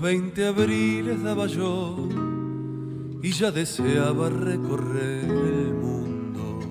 Los 0.00 0.08
20 0.08 0.46
abriles 0.46 1.22
daba 1.22 1.46
yo 1.46 2.08
y 3.22 3.32
ya 3.32 3.50
deseaba 3.50 4.30
recorrer 4.30 5.24
el 5.24 5.74
mundo 5.74 6.70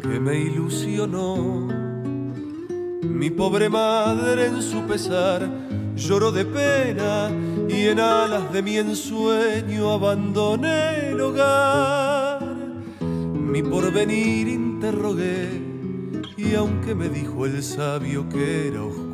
que 0.00 0.20
me 0.20 0.38
ilusionó. 0.38 1.66
Mi 3.02 3.30
pobre 3.30 3.68
madre 3.68 4.46
en 4.46 4.62
su 4.62 4.82
pesar 4.82 5.50
lloró 5.96 6.30
de 6.30 6.44
pena 6.44 7.32
y 7.68 7.88
en 7.88 7.98
alas 7.98 8.52
de 8.52 8.62
mi 8.62 8.76
ensueño 8.76 9.90
abandoné 9.90 11.08
el 11.10 11.20
hogar. 11.20 12.44
Mi 13.00 13.60
porvenir 13.60 14.46
interrogué 14.46 15.48
y 16.36 16.54
aunque 16.54 16.94
me 16.94 17.08
dijo 17.08 17.44
el 17.44 17.60
sabio 17.60 18.28
que 18.28 18.68
era 18.68 18.84
oscuro, 18.84 19.07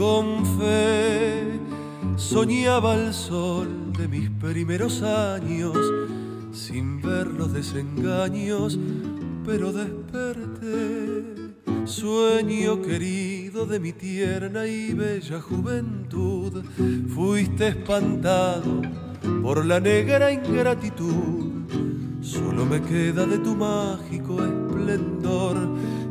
con 0.00 0.46
fe. 0.58 1.60
Soñaba 2.16 2.94
el 2.94 3.12
sol 3.12 3.92
de 3.98 4.08
mis 4.08 4.30
primeros 4.30 5.02
años 5.02 5.76
sin 6.52 7.02
ver 7.02 7.26
los 7.26 7.52
desengaños, 7.52 8.78
pero 9.44 9.74
desperté. 9.74 11.52
Sueño 11.84 12.80
querido 12.80 13.66
de 13.66 13.78
mi 13.78 13.92
tierna 13.92 14.66
y 14.66 14.94
bella 14.94 15.38
juventud, 15.38 16.64
fuiste 17.14 17.68
espantado 17.68 18.80
por 19.42 19.66
la 19.66 19.80
negra 19.80 20.32
ingratitud. 20.32 21.66
Solo 22.22 22.64
me 22.64 22.80
queda 22.80 23.26
de 23.26 23.38
tu 23.38 23.54
mágico 23.54 24.42
esplendor 24.42 25.58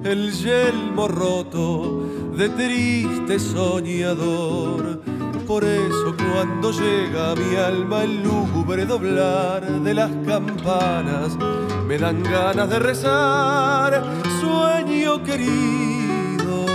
el 0.03 0.31
yelmo 0.31 1.07
roto 1.07 2.08
de 2.39 2.49
triste 2.49 3.37
soñador. 3.37 5.01
Por 5.45 5.65
eso 5.65 6.15
cuando 6.15 6.71
llega 6.71 7.35
mi 7.35 7.57
alma 7.57 8.05
el 8.05 8.23
lúgubre 8.23 8.85
doblar 8.85 9.69
de 9.83 9.93
las 9.93 10.09
campanas, 10.25 11.37
me 11.85 11.97
dan 11.97 12.23
ganas 12.23 12.69
de 12.69 12.79
rezar, 12.79 14.05
sueño 14.39 15.21
querido, 15.21 16.65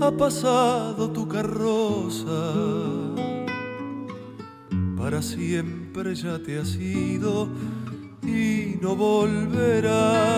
ha 0.00 0.10
pasado 0.12 1.10
tu 1.10 1.28
carroza, 1.28 2.54
para 4.96 5.20
siempre 5.20 6.14
ya 6.14 6.38
te 6.38 6.58
has 6.60 6.76
ido 6.76 7.46
y 8.22 8.78
no 8.80 8.96
volverás. 8.96 10.32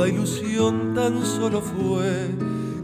Toda 0.00 0.08
ilusión 0.08 0.94
tan 0.94 1.22
solo 1.26 1.60
fue 1.60 2.30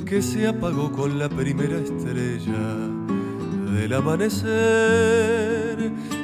que 0.05 0.21
se 0.21 0.47
apagó 0.47 0.93
con 0.93 1.19
la 1.19 1.31
primera 1.31 1.79
estrella 1.79 2.77
del 3.73 3.95
amanecer. 3.95 4.51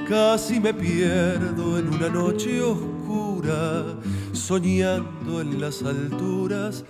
Casi 0.07 0.61
me 0.61 0.75
pierdo 0.75 1.79
en 1.79 1.89
una 1.95 2.11
noche 2.11 2.61
oscura, 2.61 3.99
soñando 4.35 5.41
en 5.41 5.63
las 5.63 5.83
alturas, 5.83 6.85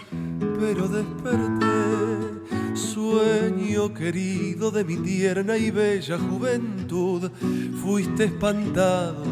pero 0.59 0.88
desperté. 0.88 2.41
Sueño 2.75 3.94
querido 3.94 4.72
de 4.72 4.82
mi 4.82 4.97
tierna 4.97 5.56
y 5.56 5.71
bella 5.71 6.19
juventud, 6.19 7.31
fuiste 7.81 8.25
espantado 8.25 9.22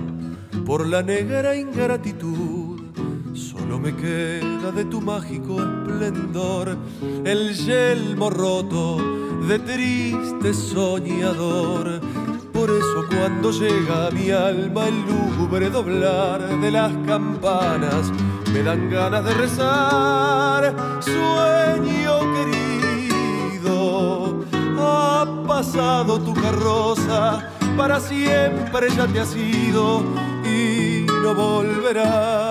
por 0.64 0.86
la 0.86 1.02
negra 1.02 1.56
ingratitud. 1.56 2.49
Me 3.82 3.96
queda 3.96 4.70
de 4.72 4.84
tu 4.84 5.00
mágico 5.00 5.56
esplendor 5.58 6.76
el 7.24 7.54
yelmo 7.54 8.28
roto 8.28 8.98
de 9.48 9.58
triste 9.58 10.52
soñador. 10.52 12.02
Por 12.52 12.68
eso 12.68 13.06
cuando 13.08 13.50
llega 13.50 14.08
a 14.08 14.10
mi 14.10 14.30
alma 14.30 14.88
el 14.88 15.00
lúgubre 15.06 15.70
doblar 15.70 16.60
de 16.60 16.70
las 16.70 16.92
campanas, 17.06 18.12
me 18.52 18.62
dan 18.62 18.90
ganas 18.90 19.24
de 19.24 19.32
rezar. 19.32 20.76
Sueño 21.00 22.18
querido, 22.34 24.44
ha 24.78 25.24
pasado 25.48 26.20
tu 26.20 26.34
carroza, 26.34 27.48
para 27.78 27.98
siempre 27.98 28.90
ya 28.94 29.06
te 29.06 29.20
has 29.20 29.34
ido 29.34 30.02
y 30.44 31.06
no 31.22 31.34
volverás. 31.34 32.49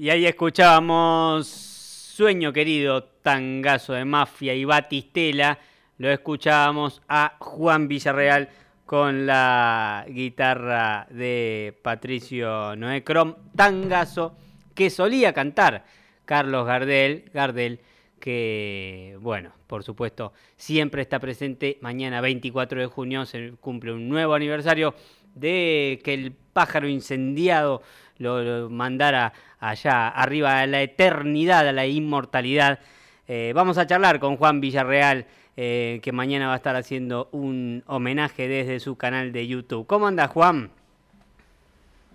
Y 0.00 0.10
ahí 0.10 0.26
escuchábamos 0.26 1.48
Sueño 1.48 2.52
querido, 2.52 3.02
tangazo 3.02 3.94
de 3.94 4.04
mafia 4.04 4.54
y 4.54 4.64
batistela. 4.64 5.58
Lo 5.96 6.08
escuchábamos 6.08 7.02
a 7.08 7.34
Juan 7.40 7.88
Villarreal 7.88 8.48
con 8.86 9.26
la 9.26 10.06
guitarra 10.08 11.08
de 11.10 11.76
Patricio 11.82 12.76
Noé 12.76 13.02
Crom, 13.02 13.34
tangazo 13.56 14.36
que 14.72 14.88
solía 14.88 15.32
cantar 15.32 15.84
Carlos 16.24 16.64
Gardel, 16.64 17.28
Gardel, 17.34 17.80
que, 18.20 19.18
bueno, 19.20 19.50
por 19.66 19.82
supuesto, 19.82 20.32
siempre 20.56 21.02
está 21.02 21.18
presente. 21.18 21.76
Mañana, 21.80 22.20
24 22.20 22.80
de 22.80 22.86
junio, 22.86 23.26
se 23.26 23.54
cumple 23.60 23.92
un 23.92 24.08
nuevo 24.08 24.34
aniversario 24.34 24.94
de 25.34 26.00
que 26.04 26.14
el 26.14 26.32
pájaro 26.32 26.88
incendiado 26.88 27.82
lo, 28.18 28.42
lo 28.42 28.70
mandara 28.70 29.32
allá 29.60 30.08
arriba 30.08 30.60
a 30.60 30.66
la 30.66 30.82
eternidad, 30.82 31.66
a 31.66 31.72
la 31.72 31.86
inmortalidad. 31.86 32.80
Eh, 33.26 33.52
vamos 33.54 33.78
a 33.78 33.86
charlar 33.86 34.20
con 34.20 34.36
Juan 34.36 34.60
Villarreal, 34.60 35.26
eh, 35.56 36.00
que 36.02 36.12
mañana 36.12 36.46
va 36.46 36.54
a 36.54 36.56
estar 36.56 36.76
haciendo 36.76 37.28
un 37.32 37.82
homenaje 37.86 38.48
desde 38.48 38.80
su 38.80 38.96
canal 38.96 39.32
de 39.32 39.46
YouTube. 39.46 39.86
¿Cómo 39.86 40.06
anda 40.06 40.28
Juan? 40.28 40.70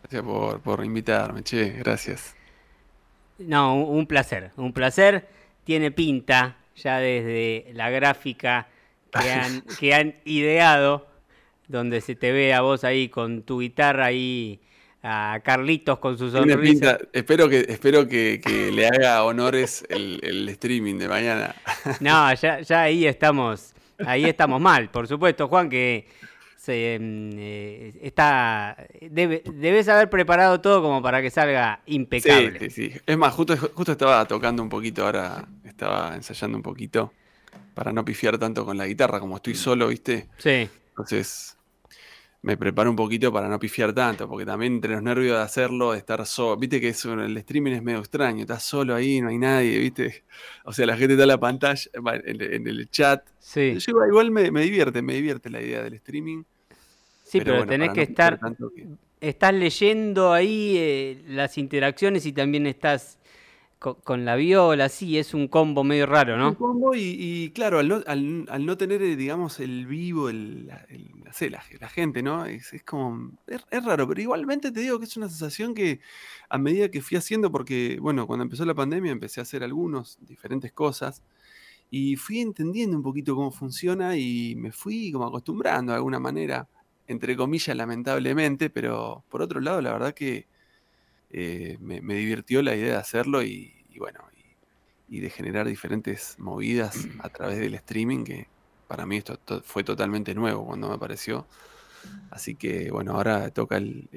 Gracias 0.01 0.23
por, 0.23 0.59
por 0.61 0.83
invitarme, 0.83 1.43
che, 1.43 1.69
gracias. 1.69 2.35
No, 3.37 3.75
un, 3.75 3.97
un 3.97 4.07
placer, 4.07 4.51
un 4.57 4.73
placer. 4.73 5.27
Tiene 5.63 5.91
pinta 5.91 6.57
ya 6.75 6.97
desde 6.97 7.71
la 7.73 7.89
gráfica 7.89 8.67
que 9.11 9.31
han, 9.31 9.61
que 9.79 9.93
han 9.93 10.15
ideado, 10.25 11.07
donde 11.67 12.01
se 12.01 12.15
te 12.15 12.31
ve 12.31 12.53
a 12.53 12.61
vos 12.61 12.83
ahí 12.83 13.09
con 13.09 13.43
tu 13.43 13.61
guitarra 13.61 14.07
ahí 14.07 14.59
a 15.03 15.39
Carlitos 15.43 15.99
con 15.99 16.17
su 16.17 16.31
Tiene 16.31 16.53
sonrisa. 16.53 16.97
espero 17.11 17.49
que, 17.49 17.65
espero 17.67 18.07
que, 18.07 18.41
que 18.43 18.71
le 18.71 18.87
haga 18.87 19.23
honores 19.23 19.85
el, 19.89 20.19
el 20.23 20.49
streaming 20.49 20.97
de 20.97 21.07
mañana. 21.07 21.55
No, 21.99 22.33
ya, 22.33 22.61
ya 22.61 22.81
ahí 22.83 23.05
estamos, 23.05 23.73
ahí 24.05 24.25
estamos 24.25 24.59
mal, 24.59 24.89
por 24.89 25.07
supuesto, 25.07 25.47
Juan, 25.47 25.69
que 25.69 26.07
se, 26.55 26.97
mm, 26.99 27.29
eh, 27.37 27.93
está, 28.01 28.75
debe- 29.01 29.43
debes 29.45 29.87
haber 29.89 30.09
preparado 30.09 30.59
todo 30.61 30.81
como 30.81 31.01
para 31.01 31.21
que 31.21 31.29
salga 31.29 31.81
impecable. 31.85 32.59
Sí, 32.59 32.69
sí, 32.69 32.89
sí. 32.91 33.01
Es 33.05 33.17
más, 33.17 33.33
justo, 33.33 33.55
justo 33.57 33.91
estaba 33.91 34.25
tocando 34.25 34.63
un 34.63 34.69
poquito 34.69 35.05
ahora, 35.05 35.45
estaba 35.65 36.15
ensayando 36.15 36.57
un 36.57 36.63
poquito 36.63 37.13
para 37.73 37.91
no 37.91 38.03
pifiar 38.05 38.37
tanto 38.37 38.65
con 38.65 38.77
la 38.77 38.85
guitarra, 38.87 39.19
como 39.19 39.35
estoy 39.37 39.55
solo, 39.55 39.87
¿viste? 39.89 40.27
Sí, 40.37 40.69
Entonces 40.89 41.57
me 42.43 42.57
preparo 42.57 42.89
un 42.89 42.95
poquito 42.95 43.31
para 43.33 43.47
no 43.49 43.57
pifiar 43.59 43.93
tanto, 43.93 44.27
porque 44.29 44.45
también 44.45 44.73
entre 44.73 44.93
los 44.93 45.01
nervios 45.03 45.37
de 45.37 45.43
hacerlo, 45.43 45.93
de 45.93 45.97
estar 45.99 46.25
solo, 46.25 46.57
viste 46.57 46.79
que 46.81 46.89
eso, 46.89 47.13
el 47.13 47.35
streaming 47.37 47.71
es 47.73 47.83
medio 47.83 47.99
extraño, 47.99 48.41
estás 48.41 48.63
solo 48.63 48.95
ahí, 48.95 49.21
no 49.21 49.29
hay 49.29 49.37
nadie, 49.37 49.79
viste. 49.79 50.25
O 50.65 50.73
sea, 50.73 50.85
la 50.85 50.97
gente 50.97 51.13
está 51.13 51.23
en 51.23 51.29
la 51.29 51.39
pantalla, 51.39 51.89
en, 52.25 52.41
en 52.41 52.67
el 52.67 52.89
chat. 52.89 53.25
sí, 53.39 53.77
Yo 53.79 53.93
igual, 54.07 54.31
me, 54.31 54.51
me 54.51 54.61
divierte, 54.61 55.01
me 55.01 55.15
divierte 55.15 55.49
la 55.49 55.61
idea 55.61 55.83
del 55.83 55.93
streaming. 55.95 56.43
sí, 57.23 57.39
pero, 57.39 57.55
bueno, 57.57 57.71
tenés 57.71 57.89
que 57.91 57.95
no 57.97 58.03
estar, 58.03 58.39
que- 58.75 58.87
estás 59.21 59.53
leyendo 59.53 60.33
ahí 60.33 60.75
eh, 60.77 61.23
las 61.29 61.57
interacciones 61.57 62.25
y 62.25 62.33
también 62.33 62.67
estás 62.67 63.17
co- 63.83 63.97
con, 63.97 64.23
la 64.23 64.35
viola, 64.37 64.87
sí, 64.87 65.17
es 65.17 65.33
un 65.33 65.49
combo 65.49 65.83
medio 65.83 66.05
raro, 66.05 66.35
Un 66.35 66.39
¿no? 66.39 66.57
combo 66.57 66.95
y, 66.95 67.51
claro, 67.53 67.79
al 67.79 68.65
no, 68.65 68.77
tener, 68.77 69.01
eh, 69.01 69.17
digamos, 69.17 69.59
el 69.59 69.85
vivo, 69.85 70.29
el, 70.29 70.67
la, 70.67 71.89
gente, 71.89 72.23
¿no? 72.23 72.45
Es, 72.45 72.71
es 72.71 72.83
como, 72.83 73.33
es, 73.45 73.61
es 73.69 73.83
raro, 73.83 74.07
pero 74.07 74.21
igualmente 74.21 74.71
te 74.71 74.79
digo 74.79 74.99
que 74.99 75.05
es 75.05 75.17
una 75.17 75.27
sensación 75.27 75.73
que 75.73 75.99
a 76.49 76.57
medida 76.57 76.89
que 76.89 77.01
fui 77.01 77.17
haciendo, 77.17 77.51
porque, 77.51 77.97
bueno, 77.99 78.25
cuando 78.25 78.43
empezó 78.43 78.63
la 78.63 78.73
pandemia 78.73 79.11
empecé 79.11 79.41
a 79.41 79.43
hacer 79.43 79.63
algunos, 79.63 80.17
diferentes 80.21 80.71
cosas, 80.71 81.21
y 81.91 82.15
fui 82.15 82.39
entendiendo 82.39 82.95
un 82.95 83.03
poquito 83.03 83.35
cómo 83.35 83.51
funciona 83.51 84.15
y 84.15 84.55
me 84.55 84.71
fui 84.71 85.11
como 85.11 85.27
acostumbrando 85.27 85.91
de 85.91 85.97
alguna 85.97 86.19
manera, 86.19 86.69
entre 87.05 87.35
comillas, 87.35 87.75
lamentablemente, 87.75 88.69
pero 88.69 89.25
por 89.29 89.41
otro 89.41 89.59
lado, 89.59 89.81
la 89.81 89.91
verdad 89.91 90.13
que 90.13 90.47
eh, 91.35 91.77
me, 91.81 91.99
divirtió 92.15 92.61
la 92.61 92.75
idea 92.75 92.93
de 92.93 92.97
hacerlo 92.99 93.43
y, 93.43 93.72
bueno, 93.99 94.19
y, 95.09 95.19
de 95.19 95.29
generar 95.29 95.67
diferentes 95.67 96.35
movidas 96.39 97.07
a 97.19 97.29
través 97.29 97.59
del 97.59 97.75
streaming, 97.75 98.23
que 98.23 98.47
para 98.87 99.05
mí 99.05 99.17
esto 99.17 99.39
fue 99.63 99.83
totalmente 99.83 100.33
nuevo 100.33 100.65
cuando 100.65 100.89
me 100.89 100.95
apareció. 100.95 101.45
Así 102.31 102.55
que 102.55 102.89
bueno, 102.91 103.13
ahora 103.13 103.49
toca 103.51 103.77
el, 103.77 104.09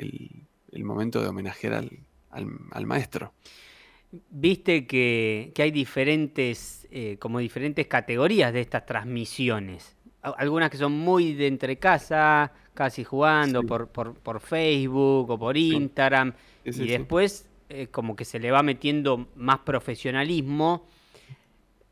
momento 0.73 1.20
de 1.20 1.28
homenajear 1.28 1.84
al, 2.31 2.87
maestro. 2.87 3.32
Viste 4.31 4.87
que, 4.87 5.52
hay 5.58 5.70
diferentes, 5.70 6.87
eh, 6.90 7.17
como 7.19 7.40
diferentes 7.40 7.87
categorías 7.87 8.52
de 8.52 8.61
estas 8.61 8.87
transmisiones. 8.87 9.96
Algunas 10.23 10.70
que 10.70 10.78
son 10.78 10.93
muy 10.93 11.34
de 11.34 11.46
entre 11.46 11.76
casa, 11.78 12.52
casi 12.75 13.05
jugando 13.05 13.62
por, 13.64 13.88
por, 13.88 14.40
Facebook 14.40 15.31
o 15.31 15.38
por 15.38 15.56
Instagram. 15.56 16.32
y 16.64 16.87
después 16.88 17.49
eh, 17.68 17.88
como 17.88 18.16
que 18.16 18.24
se 18.24 18.38
le 18.38 18.50
va 18.50 18.62
metiendo 18.62 19.28
más 19.34 19.60
profesionalismo. 19.60 20.86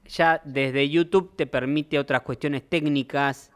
Ya 0.06 0.40
desde 0.44 0.88
YouTube 0.88 1.34
te 1.36 1.46
permite 1.46 1.98
otras 1.98 2.22
cuestiones 2.22 2.62
técnicas 2.68 3.50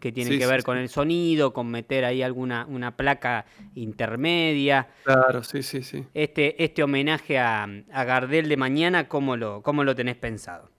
que 0.00 0.12
tienen 0.12 0.38
que 0.38 0.46
ver 0.46 0.62
con 0.62 0.78
el 0.78 0.88
sonido, 0.88 1.52
con 1.52 1.70
meter 1.70 2.04
ahí 2.04 2.22
alguna 2.22 2.66
una 2.66 2.96
placa 2.96 3.46
intermedia. 3.74 4.88
Claro, 5.04 5.42
sí, 5.42 5.62
sí, 5.62 5.82
sí. 5.82 6.04
Este, 6.14 6.62
este 6.62 6.82
homenaje 6.82 7.38
a, 7.38 7.64
a 7.64 8.04
Gardel 8.04 8.48
de 8.48 8.56
mañana, 8.56 9.08
¿cómo 9.08 9.36
lo, 9.36 9.62
¿cómo 9.62 9.84
lo 9.84 9.94
tenés 9.94 10.16
pensado? 10.16 10.70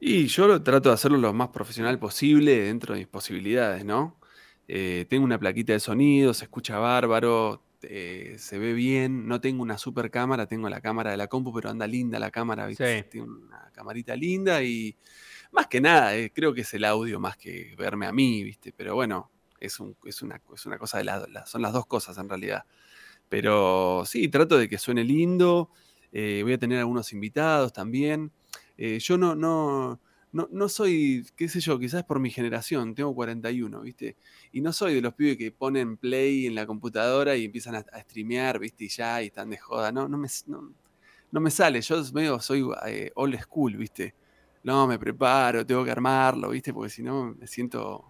Y 0.00 0.26
yo 0.26 0.46
lo, 0.46 0.62
trato 0.62 0.90
de 0.90 0.94
hacerlo 0.94 1.18
lo 1.18 1.32
más 1.32 1.48
profesional 1.48 1.98
posible 1.98 2.62
dentro 2.62 2.94
de 2.94 3.00
mis 3.00 3.08
posibilidades, 3.08 3.84
¿no? 3.84 4.16
Eh, 4.68 5.06
tengo 5.08 5.24
una 5.24 5.38
plaquita 5.38 5.72
de 5.72 5.80
sonido, 5.80 6.34
se 6.34 6.44
escucha 6.44 6.78
bárbaro, 6.78 7.62
eh, 7.82 8.36
se 8.38 8.58
ve 8.58 8.72
bien. 8.72 9.26
No 9.28 9.40
tengo 9.40 9.62
una 9.62 9.78
super 9.78 10.10
cámara, 10.10 10.46
tengo 10.46 10.68
la 10.68 10.80
cámara 10.80 11.10
de 11.10 11.16
la 11.16 11.26
compu, 11.26 11.52
pero 11.52 11.70
anda 11.70 11.86
linda 11.86 12.18
la 12.18 12.30
cámara, 12.30 12.66
¿viste? 12.66 13.04
Tiene 13.04 13.28
una 13.28 13.70
camarita 13.72 14.16
linda 14.16 14.62
y 14.62 14.96
más 15.52 15.66
que 15.66 15.80
nada, 15.80 16.16
eh, 16.16 16.32
creo 16.32 16.52
que 16.52 16.62
es 16.62 16.74
el 16.74 16.84
audio 16.84 17.20
más 17.20 17.36
que 17.36 17.74
verme 17.78 18.06
a 18.06 18.12
mí, 18.12 18.42
¿viste? 18.42 18.72
Pero 18.72 18.94
bueno, 18.94 19.30
es, 19.60 19.80
un, 19.80 19.96
es, 20.04 20.22
una, 20.22 20.40
es 20.54 20.66
una 20.66 20.78
cosa 20.78 20.98
de 20.98 21.04
la, 21.04 21.46
son 21.46 21.62
las 21.62 21.72
dos 21.72 21.86
cosas 21.86 22.18
en 22.18 22.28
realidad. 22.28 22.64
Pero 23.28 24.04
sí, 24.06 24.28
trato 24.28 24.58
de 24.58 24.68
que 24.68 24.78
suene 24.78 25.04
lindo. 25.04 25.70
voy 26.12 26.52
a 26.52 26.58
tener 26.58 26.78
algunos 26.78 27.12
invitados 27.12 27.72
también. 27.72 28.32
yo 28.76 29.18
no, 29.18 29.34
no, 29.34 30.00
no, 30.32 30.48
no 30.50 30.68
soy, 30.68 31.26
qué 31.36 31.48
sé 31.48 31.60
yo, 31.60 31.78
quizás 31.78 32.04
por 32.04 32.20
mi 32.20 32.30
generación, 32.30 32.94
tengo 32.94 33.14
41, 33.14 33.80
¿viste? 33.80 34.16
Y 34.52 34.60
no 34.60 34.72
soy 34.72 34.94
de 34.94 35.00
los 35.00 35.14
pibes 35.14 35.38
que 35.38 35.50
ponen 35.50 35.96
play 35.96 36.46
en 36.46 36.54
la 36.54 36.66
computadora 36.66 37.34
y 37.36 37.46
empiezan 37.46 37.76
a, 37.76 37.80
streamear, 38.00 38.58
¿viste? 38.58 38.84
Y 38.84 38.88
ya, 38.88 39.22
y 39.22 39.26
están 39.26 39.50
de 39.50 39.56
joda. 39.56 39.90
No, 39.90 40.08
no 40.08 40.18
me, 40.18 40.28
no, 41.30 41.40
me 41.40 41.50
sale. 41.50 41.80
Yo 41.80 42.02
medio 42.12 42.40
soy 42.40 42.68
eh, 42.86 43.10
old 43.14 43.40
school, 43.40 43.76
¿viste? 43.76 44.14
No, 44.64 44.86
me 44.86 44.98
preparo, 44.98 45.64
tengo 45.64 45.84
que 45.84 45.90
armarlo, 45.90 46.50
¿viste? 46.50 46.74
Porque 46.74 46.90
si 46.90 47.02
no 47.02 47.34
me 47.38 47.46
siento, 47.46 48.04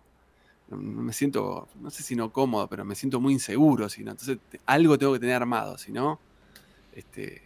no 0.70 0.76
me 0.76 1.12
siento, 1.12 1.68
no 1.80 1.90
sé 1.90 2.02
si 2.02 2.16
no 2.16 2.32
cómodo, 2.32 2.68
pero 2.68 2.84
me 2.84 2.96
siento 2.96 3.20
muy 3.20 3.32
inseguro, 3.34 3.88
si 3.88 4.02
no. 4.02 4.10
Entonces 4.12 4.38
algo 4.66 4.98
tengo 4.98 5.12
que 5.12 5.20
tener 5.20 5.36
armado, 5.36 5.78
si 5.78 5.92
no, 5.92 6.18
este... 6.94 7.42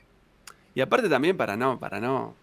Y 0.75 0.81
aparte 0.81 1.11
también 1.11 1.37
para 1.37 1.55
no, 1.55 1.79
para 1.79 2.01
no, 2.01 2.35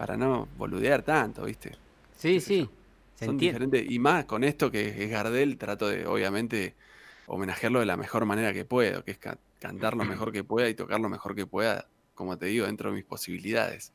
para 0.00 0.16
no 0.16 0.48
boludear 0.56 1.02
tanto, 1.02 1.44
¿viste? 1.44 1.72
Sí, 2.16 2.40
sí. 2.40 2.66
Son 3.22 3.36
diferentes. 3.36 3.84
Y 3.86 3.98
más 3.98 4.24
con 4.24 4.44
esto 4.44 4.70
que 4.70 5.04
es 5.04 5.10
Gardel, 5.10 5.58
trato 5.58 5.88
de, 5.88 6.06
obviamente, 6.06 6.74
homenajearlo 7.26 7.80
de 7.80 7.84
la 7.84 7.98
mejor 7.98 8.24
manera 8.24 8.54
que 8.54 8.64
puedo, 8.64 9.04
que 9.04 9.10
es 9.10 9.18
cantar 9.18 9.94
lo 9.94 10.06
mejor 10.06 10.32
que 10.32 10.42
pueda 10.42 10.70
y 10.70 10.74
tocar 10.74 11.00
lo 11.00 11.10
mejor 11.10 11.34
que 11.36 11.44
pueda, 11.44 11.86
como 12.14 12.38
te 12.38 12.46
digo, 12.46 12.64
dentro 12.64 12.88
de 12.88 12.96
mis 12.96 13.04
posibilidades. 13.04 13.92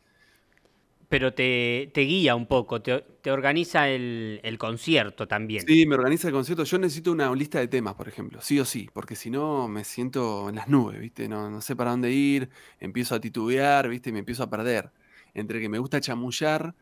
Pero 1.10 1.34
te, 1.34 1.90
guía 1.96 2.36
un 2.36 2.46
poco, 2.46 2.84
te, 2.84 3.32
organiza 3.32 3.90
el, 3.90 4.58
concierto 4.60 5.28
también. 5.28 5.66
Sí, 5.66 5.88
me 5.88 5.96
organiza 5.96 6.28
el 6.28 6.36
concierto. 6.36 6.66
Yo 6.66 6.78
necesito 6.78 7.14
una 7.14 7.34
lista 7.34 7.58
de 7.58 7.68
temas, 7.68 7.96
por 7.96 8.08
ejemplo, 8.08 8.42
sí 8.42 8.60
o 8.60 8.66
sí, 8.66 8.92
porque 8.94 9.16
si 9.16 9.32
no 9.32 9.68
me 9.68 9.84
siento 9.84 10.50
en 10.50 10.56
las 10.58 10.68
nubes, 10.68 11.00
¿viste? 11.00 11.28
No, 11.28 11.50
no 11.50 11.62
sé 11.62 11.76
para 11.76 11.90
dónde 11.90 12.12
ir, 12.12 12.48
empiezo 12.80 13.16
a 13.16 13.20
titubear, 13.20 13.90
¿viste? 13.90 14.12
Y 14.12 14.14
me 14.14 14.20
empiezo 14.20 14.44
a 14.44 14.52
perder 14.52 14.92
entre 15.36 15.62
que 15.62 15.70
me 15.70 15.78
gusta 15.78 16.02
chamullar, 16.02 16.74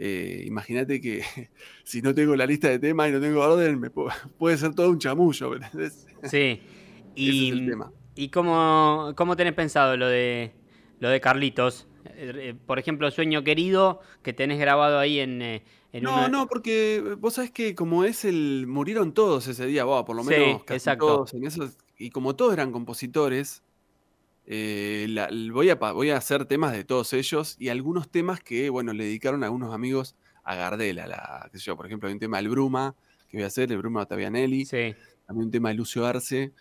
eh, 0.00 0.44
imagínate 0.46 1.00
que 1.00 1.22
si 1.82 2.00
no 2.00 2.14
tengo 2.14 2.36
la 2.36 2.46
lista 2.46 2.68
de 2.68 2.78
temas 2.78 3.08
y 3.08 3.12
no 3.12 3.20
tengo 3.20 3.40
orden, 3.40 3.78
me 3.78 3.90
puede 4.38 4.56
ser 4.56 4.74
todo 4.74 4.90
un 4.90 4.98
chamullo. 4.98 5.52
Sí. 6.24 6.62
Y, 7.20 7.52
¿Y 8.14 8.28
cómo, 8.28 9.12
cómo 9.16 9.34
tenés 9.34 9.52
pensado 9.52 9.96
lo 9.96 10.06
de, 10.06 10.52
lo 11.00 11.08
de 11.08 11.20
Carlitos? 11.20 11.88
Eh, 12.04 12.32
eh, 12.36 12.54
por 12.64 12.78
ejemplo, 12.78 13.10
Sueño 13.10 13.42
Querido, 13.42 14.00
que 14.22 14.32
tenés 14.32 14.60
grabado 14.60 15.00
ahí 15.00 15.18
en... 15.18 15.60
no, 16.00 16.28
no, 16.28 16.46
porque 16.46 17.16
vos 17.18 17.34
sabés 17.34 17.50
que 17.50 17.74
como 17.74 18.04
es 18.04 18.24
el... 18.24 18.66
Murieron 18.68 19.14
todos 19.14 19.48
ese 19.48 19.66
día, 19.66 19.84
por 19.84 20.14
lo 20.14 20.22
menos 20.22 20.62
exacto. 20.68 21.06
todos 21.06 21.34
en 21.34 21.44
eso, 21.44 21.68
y 21.98 22.10
como 22.10 22.36
todos 22.36 22.52
eran 22.52 22.70
compositores, 22.70 23.64
eh, 24.50 25.06
voy, 25.52 25.68
a, 25.68 25.74
voy 25.74 26.08
a 26.08 26.16
hacer 26.16 26.46
temas 26.46 26.72
de 26.72 26.82
todos 26.82 27.12
ellos 27.12 27.56
y 27.58 27.68
algunos 27.68 28.10
temas 28.10 28.40
que, 28.40 28.70
bueno, 28.70 28.94
le 28.94 29.04
dedicaron 29.04 29.42
a 29.42 29.46
algunos 29.46 29.74
amigos 29.74 30.16
a 30.42 30.54
Gardela. 30.54 31.06
La, 31.06 31.48
qué 31.52 31.58
sé 31.58 31.66
yo, 31.66 31.76
por 31.76 31.84
ejemplo, 31.84 32.08
hay 32.08 32.14
un 32.14 32.18
tema 32.18 32.38
del 32.38 32.48
Bruma 32.48 32.96
que 33.28 33.36
voy 33.36 33.44
a 33.44 33.48
hacer, 33.48 33.70
el 33.70 33.76
Bruma 33.76 34.00
Ottavianelli. 34.00 34.64
Sí. 34.64 34.94
También 35.26 35.48
un 35.48 35.50
tema 35.50 35.68
de 35.68 35.74
Lucio 35.74 36.06
Arce 36.06 36.54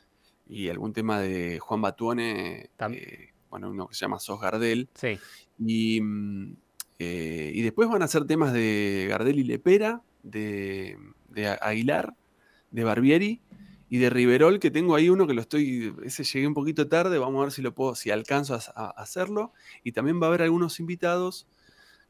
y 0.49 0.67
algún 0.67 0.91
tema 0.91 1.21
de 1.21 1.59
Juan 1.59 1.81
Batuone, 1.81 2.71
eh, 2.77 3.29
bueno, 3.49 3.69
uno 3.69 3.87
que 3.87 3.95
se 3.95 4.01
llama 4.01 4.19
Sos 4.19 4.41
Gardel. 4.41 4.89
Sí. 4.93 5.17
Y, 5.57 6.01
mm, 6.01 6.57
eh, 6.99 7.51
y 7.55 7.61
después 7.61 7.87
van 7.87 8.01
a 8.01 8.05
hacer 8.05 8.25
temas 8.25 8.51
de 8.51 9.05
Gardel 9.07 9.39
y 9.39 9.43
Lepera, 9.45 10.01
de, 10.23 10.97
de 11.29 11.47
Aguilar, 11.47 12.13
de 12.71 12.83
Barbieri 12.83 13.41
y 13.89 13.99
de 13.99 14.09
Riverol, 14.09 14.59
que 14.59 14.69
tengo 14.69 14.95
ahí 14.95 15.09
uno 15.09 15.27
que 15.27 15.33
lo 15.33 15.41
estoy, 15.41 15.95
ese 16.03 16.23
llegué 16.23 16.47
un 16.47 16.53
poquito 16.53 16.87
tarde, 16.87 17.17
vamos 17.19 17.39
a 17.39 17.43
ver 17.43 17.51
si 17.53 17.61
lo 17.61 17.73
puedo, 17.73 17.95
si 17.95 18.11
alcanzo 18.11 18.55
a, 18.55 18.89
hacerlo. 18.91 19.53
Y 19.83 19.93
también 19.93 20.21
va 20.21 20.25
a 20.25 20.29
haber 20.29 20.41
algunos 20.41 20.79
invitados 20.79 21.47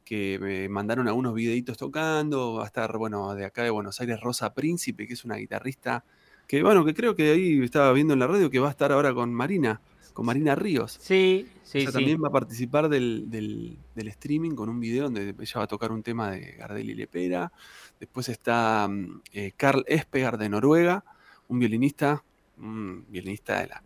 que 0.03 0.39
me 0.39 0.69
mandaron 0.69 1.07
algunos 1.07 1.36
videitos 1.36 1.77
tocando. 1.77 2.55
Va 2.55 2.63
a 2.63 2.67
estar, 2.67 2.98
bueno, 2.98 3.36
de 3.36 3.46
acá 3.46 3.63
de 3.63 3.69
Buenos 3.69 4.01
Aires, 4.01 4.19
Rosa 4.22 4.55
Príncipe, 4.55 5.05
que 5.05 5.13
es 5.13 5.24
una 5.24 5.36
guitarrista 5.36 6.03
que, 6.48 6.63
bueno, 6.63 6.84
que 6.84 6.96
creo 6.96 7.15
que 7.15 7.31
ahí 7.31 7.62
estaba 7.62 7.91
viendo 7.93 8.13
en 8.13 8.19
la 8.19 8.27
radio 8.27 8.50
que 8.50 8.60
va 8.60 8.69
a 8.69 8.72
estar 8.72 8.91
ahora 8.91 9.13
con 9.13 9.31
Marina, 9.31 9.81
con 10.13 10.25
Marina 10.25 10.55
Ríos. 10.55 10.98
Sí, 11.00 11.48
sí, 11.62 11.79
ella 11.79 11.91
también 11.91 12.24
va 12.24 12.29
a 12.29 12.31
participar 12.31 12.89
del, 12.89 13.29
del, 13.29 14.07
streaming 14.07 14.51
con 14.51 14.69
un 14.69 14.79
video 14.79 15.03
donde 15.03 15.36
ella 15.38 15.53
va 15.57 15.63
a 15.63 15.67
tocar 15.67 15.91
un 15.91 16.01
tema 16.01 16.31
de 16.31 16.53
Gardel 16.53 16.89
y 16.89 16.96
Lepera. 16.96 17.51
Después 18.00 18.29
está 18.29 18.88
mm, 18.88 19.22
eh, 19.34 19.51
Carl 19.57 19.84
Espegar 19.88 20.39
de 20.39 20.50
Noruega 20.50 21.03
un 21.47 21.59
violinista, 21.59 22.23
un 22.57 23.05
violinista 23.09 23.61
de 23.61 23.67
la, 23.67 23.83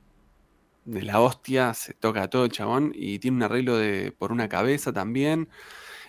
de 0.85 1.01
la 1.03 1.21
hostia, 1.21 1.73
se 1.73 1.93
toca 1.93 2.29
todo 2.29 2.45
el 2.45 2.51
chabón 2.51 2.91
y 2.95 3.19
tiene 3.19 3.37
un 3.37 3.43
arreglo 3.43 3.77
de, 3.77 4.11
por 4.11 4.31
una 4.31 4.49
cabeza 4.49 4.91
también. 4.91 5.49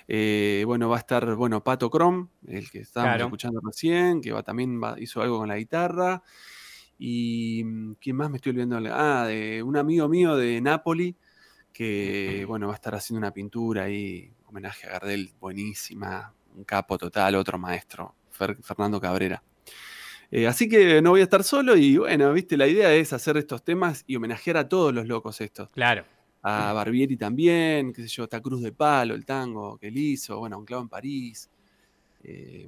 Eh, 0.08 0.64
bueno, 0.66 0.88
va 0.88 0.96
a 0.96 0.98
estar, 0.98 1.34
bueno, 1.36 1.62
Pato 1.62 1.90
Crom, 1.90 2.28
el 2.46 2.70
que 2.70 2.80
estábamos 2.80 3.20
escuchando 3.20 3.60
recién, 3.64 4.20
que 4.20 4.32
va, 4.32 4.42
también 4.42 4.80
hizo 4.98 5.22
algo 5.22 5.38
con 5.38 5.48
la 5.48 5.56
guitarra. 5.56 6.22
Y 6.98 7.62
mm, 7.64 7.94
¿quién 7.94 8.16
más 8.16 8.30
me 8.30 8.36
estoy 8.36 8.50
olvidando? 8.50 8.78
Ah, 8.92 9.26
de 9.26 9.62
un 9.62 9.76
amigo 9.76 10.08
mío 10.08 10.36
de 10.36 10.60
Nápoli, 10.60 11.16
que 11.72 12.44
bueno, 12.46 12.66
va 12.66 12.74
a 12.74 12.76
estar 12.76 12.94
haciendo 12.94 13.18
una 13.18 13.32
pintura 13.32 13.84
ahí, 13.84 14.32
homenaje 14.46 14.86
a 14.86 14.92
Gardel, 14.92 15.32
buenísima, 15.40 16.34
un 16.54 16.64
capo 16.64 16.98
total, 16.98 17.34
otro 17.36 17.58
maestro, 17.58 18.14
Fernando 18.30 19.00
Cabrera. 19.00 19.42
Eh, 20.34 20.46
así 20.46 20.66
que 20.66 21.02
no 21.02 21.10
voy 21.10 21.20
a 21.20 21.24
estar 21.24 21.44
solo 21.44 21.76
y 21.76 21.98
bueno, 21.98 22.32
viste, 22.32 22.56
la 22.56 22.66
idea 22.66 22.94
es 22.94 23.12
hacer 23.12 23.36
estos 23.36 23.62
temas 23.62 24.02
y 24.06 24.16
homenajear 24.16 24.56
a 24.56 24.66
todos 24.66 24.94
los 24.94 25.06
locos 25.06 25.38
estos. 25.42 25.68
Claro. 25.68 26.06
A 26.40 26.72
Barbieri 26.72 27.18
también, 27.18 27.92
qué 27.92 28.02
sé 28.02 28.08
yo, 28.08 28.24
esta 28.24 28.40
Cruz 28.40 28.62
de 28.62 28.72
Palo, 28.72 29.14
el 29.14 29.26
tango 29.26 29.76
que 29.76 29.88
él 29.88 29.98
hizo, 29.98 30.38
bueno, 30.38 30.58
un 30.58 30.64
clavo 30.64 30.84
en 30.84 30.88
París. 30.88 31.50
Eh, 32.24 32.66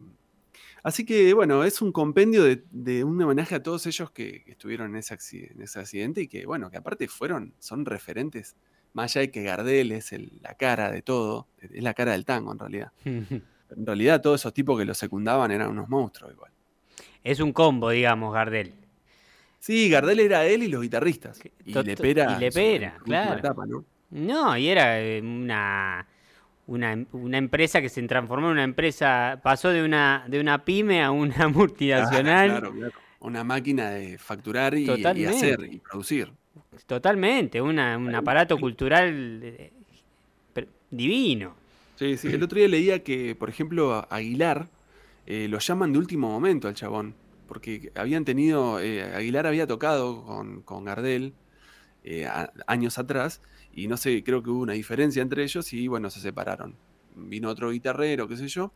así 0.82 1.06
que 1.06 1.32
bueno, 1.32 1.64
es 1.64 1.80
un 1.80 1.90
compendio 1.90 2.44
de, 2.44 3.02
un 3.02 3.20
homenaje 3.22 3.54
a 3.54 3.62
todos 3.62 3.86
ellos 3.86 4.10
que, 4.10 4.44
estuvieron 4.46 4.90
en 4.90 4.96
ese, 4.96 5.14
accidente, 5.14 6.20
y 6.20 6.28
que 6.28 6.44
bueno, 6.44 6.70
que 6.70 6.76
aparte 6.76 7.08
fueron, 7.08 7.54
son 7.60 7.86
referentes, 7.86 8.56
más 8.92 9.16
allá 9.16 9.22
de 9.22 9.30
que 9.30 9.42
Gardel 9.42 9.90
es 9.92 10.12
la 10.42 10.52
cara 10.54 10.90
de 10.90 11.00
todo, 11.00 11.48
es 11.56 11.82
la 11.82 11.94
cara 11.94 12.12
del 12.12 12.26
tango 12.26 12.52
en 12.52 12.58
realidad. 12.58 12.92
en 13.04 13.86
realidad 13.86 14.20
todos 14.20 14.42
esos 14.42 14.52
tipos 14.52 14.78
que 14.78 14.84
lo 14.84 14.92
secundaban 14.92 15.50
eran 15.50 15.70
unos 15.70 15.88
monstruos 15.88 16.30
igual 16.30 16.53
es 17.24 17.40
un 17.40 17.52
combo, 17.52 17.90
digamos, 17.90 18.32
Gardel. 18.32 18.74
Sí, 19.58 19.88
Gardel 19.88 20.20
era 20.20 20.44
él 20.44 20.62
y 20.62 20.68
los 20.68 20.82
guitarristas. 20.82 21.40
Y 21.64 21.72
Lepera. 21.72 22.36
Y 22.36 22.40
Lepera, 22.40 22.98
claro. 23.02 23.64
¿no? 23.66 23.84
¿no? 24.10 24.56
y 24.58 24.68
era 24.68 25.00
eh, 25.00 25.22
una, 25.22 26.06
una, 26.66 27.38
empresa 27.38 27.80
que 27.80 27.88
se 27.88 28.02
transformó 28.02 28.48
en 28.48 28.52
una 28.52 28.64
empresa, 28.64 29.40
pasó 29.42 29.70
de 29.70 29.82
una, 29.82 30.24
de 30.28 30.38
una 30.38 30.64
pyme 30.66 31.02
a 31.02 31.10
una 31.10 31.48
multinacional. 31.48 32.50
claro, 32.50 32.72
claro. 32.72 32.92
Una 33.20 33.42
máquina 33.42 33.88
de 33.88 34.18
facturar 34.18 34.76
y, 34.76 34.86
hacer 35.24 35.60
y 35.72 35.78
producir. 35.78 36.30
Totalmente, 36.84 37.62
una- 37.62 37.96
un 37.96 38.14
aparato 38.14 38.58
cultural 38.58 39.40
eh, 39.42 39.72
per- 40.52 40.68
divino. 40.90 41.54
Sí, 41.96 42.18
sí. 42.18 42.28
El 42.28 42.42
otro 42.42 42.58
día 42.58 42.68
leía 42.68 43.02
que, 43.02 43.34
por 43.34 43.48
ejemplo, 43.48 44.06
Aguilar 44.10 44.66
eh, 45.26 45.48
lo 45.48 45.58
llaman 45.58 45.92
de 45.92 45.98
último 45.98 46.28
momento 46.30 46.68
al 46.68 46.74
chabón. 46.74 47.14
Porque 47.48 47.92
habían 47.94 48.24
tenido. 48.24 48.80
eh, 48.80 49.02
Aguilar 49.02 49.46
había 49.46 49.66
tocado 49.66 50.24
con, 50.24 50.62
con 50.62 50.84
Gardel 50.84 51.34
eh, 52.02 52.26
a- 52.26 52.52
años 52.66 52.98
atrás. 52.98 53.40
Y 53.74 53.86
no 53.88 53.96
sé, 53.96 54.22
creo 54.24 54.42
que 54.42 54.50
hubo 54.50 54.60
una 54.62 54.72
diferencia 54.74 55.20
entre 55.22 55.42
ellos 55.42 55.72
y 55.72 55.88
bueno, 55.88 56.08
se 56.10 56.20
separaron. 56.20 56.76
Vino 57.16 57.48
otro 57.50 57.70
guitarrero, 57.70 58.26
qué 58.28 58.36
sé 58.36 58.48
yo. 58.48 58.72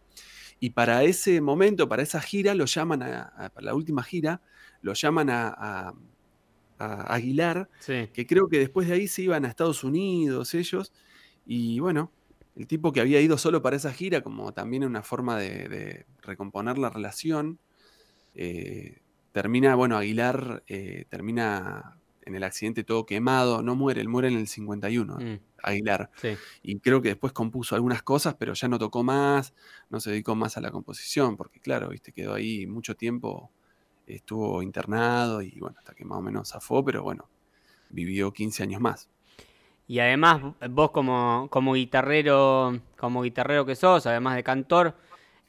Y 0.60 0.70
para 0.70 1.02
ese 1.04 1.40
momento, 1.40 1.88
para 1.88 2.02
esa 2.02 2.20
gira, 2.20 2.54
lo 2.54 2.64
llaman 2.66 3.02
a, 3.02 3.22
a- 3.36 3.48
para 3.50 3.66
la 3.66 3.74
última 3.74 4.02
gira, 4.02 4.42
lo 4.82 4.92
llaman 4.92 5.30
a, 5.30 5.48
a- 5.48 5.94
a 6.78 7.14
Aguilar 7.14 7.68
Sí. 7.80 8.08
que 8.12 8.26
creo 8.26 8.48
que 8.48 8.58
después 8.58 8.86
de 8.88 8.94
ahí 8.94 9.08
se 9.08 9.22
iban 9.22 9.44
a 9.44 9.48
Estados 9.48 9.82
Unidos 9.82 10.54
ellos, 10.54 10.92
y 11.46 11.80
bueno, 11.80 12.12
el 12.58 12.66
tipo 12.66 12.92
que 12.92 13.00
había 13.00 13.20
ido 13.20 13.38
solo 13.38 13.62
para 13.62 13.76
esa 13.76 13.92
gira, 13.92 14.20
como 14.20 14.52
también 14.52 14.82
una 14.84 15.02
forma 15.04 15.38
de, 15.38 15.68
de 15.68 16.06
recomponer 16.22 16.76
la 16.76 16.90
relación, 16.90 17.60
eh, 18.34 19.00
termina, 19.30 19.76
bueno, 19.76 19.96
Aguilar 19.96 20.64
eh, 20.66 21.04
termina 21.08 21.98
en 22.22 22.34
el 22.34 22.42
accidente 22.42 22.82
todo 22.82 23.06
quemado, 23.06 23.62
no 23.62 23.76
muere, 23.76 24.00
él 24.00 24.08
muere 24.08 24.26
en 24.28 24.36
el 24.36 24.48
51, 24.48 25.18
Mm, 25.18 25.38
Aguilar, 25.62 26.10
sí. 26.20 26.36
y 26.62 26.80
creo 26.80 27.00
que 27.00 27.10
después 27.10 27.32
compuso 27.32 27.76
algunas 27.76 28.02
cosas, 28.02 28.34
pero 28.34 28.54
ya 28.54 28.66
no 28.66 28.78
tocó 28.78 29.04
más, 29.04 29.54
no 29.88 30.00
se 30.00 30.10
dedicó 30.10 30.34
más 30.34 30.56
a 30.56 30.60
la 30.60 30.72
composición, 30.72 31.36
porque 31.36 31.60
claro, 31.60 31.90
viste, 31.90 32.12
quedó 32.12 32.34
ahí 32.34 32.66
mucho 32.66 32.96
tiempo, 32.96 33.52
estuvo 34.06 34.62
internado 34.62 35.42
y 35.42 35.58
bueno, 35.60 35.76
hasta 35.78 35.94
que 35.94 36.04
más 36.04 36.18
o 36.18 36.22
menos 36.22 36.50
zafó, 36.50 36.84
pero 36.84 37.04
bueno, 37.04 37.28
vivió 37.90 38.32
15 38.32 38.64
años 38.64 38.80
más. 38.80 39.08
Y 39.88 40.00
además 40.00 40.42
vos 40.70 40.90
como, 40.92 41.48
como 41.50 41.74
guitarrero, 41.74 42.78
como 42.96 43.22
guitarrero 43.22 43.64
que 43.66 43.74
sos, 43.74 44.06
además 44.06 44.36
de 44.36 44.44
cantor, 44.44 44.94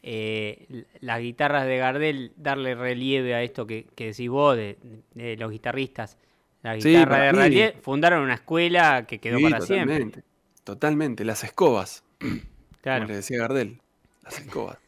eh, 0.01 0.85
las 1.01 1.19
guitarras 1.19 1.65
de 1.65 1.77
Gardel, 1.77 2.31
darle 2.37 2.73
relieve 2.75 3.35
a 3.35 3.43
esto 3.43 3.67
que, 3.67 3.85
que 3.95 4.07
decís 4.07 4.29
vos 4.29 4.55
de, 4.55 4.77
de 5.13 5.35
los 5.37 5.51
guitarristas. 5.51 6.17
La 6.63 6.75
guitarra 6.75 7.17
de 7.19 7.31
relieve 7.33 7.77
fundaron 7.81 8.23
una 8.23 8.35
escuela 8.35 9.05
que 9.07 9.19
quedó 9.19 9.37
Sí, 9.37 9.43
para 9.43 9.61
siempre. 9.61 9.97
totalmente, 9.97 10.23
Totalmente, 10.63 11.25
las 11.25 11.43
escobas, 11.43 12.03
Claro. 12.81 13.01
como 13.01 13.09
le 13.09 13.15
decía 13.17 13.39
Gardel, 13.39 13.81
las 14.23 14.39
escobas. 14.39 14.77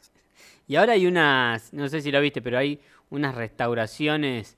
Y 0.67 0.75
ahora 0.77 0.93
hay 0.93 1.05
unas, 1.05 1.73
no 1.73 1.89
sé 1.89 2.01
si 2.01 2.11
lo 2.11 2.21
viste, 2.21 2.41
pero 2.41 2.57
hay 2.57 2.79
unas 3.09 3.35
restauraciones 3.35 4.57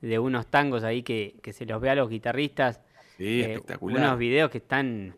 de 0.00 0.18
unos 0.18 0.46
tangos 0.46 0.84
ahí 0.84 1.02
que, 1.02 1.36
que 1.42 1.52
se 1.52 1.66
los 1.66 1.80
ve 1.80 1.90
a 1.90 1.94
los 1.94 2.08
guitarristas. 2.08 2.80
Sí, 3.20 3.42
eh, 3.42 3.52
espectacular. 3.52 4.02
unos 4.02 4.18
videos 4.18 4.50
que 4.50 4.58
están... 4.58 5.14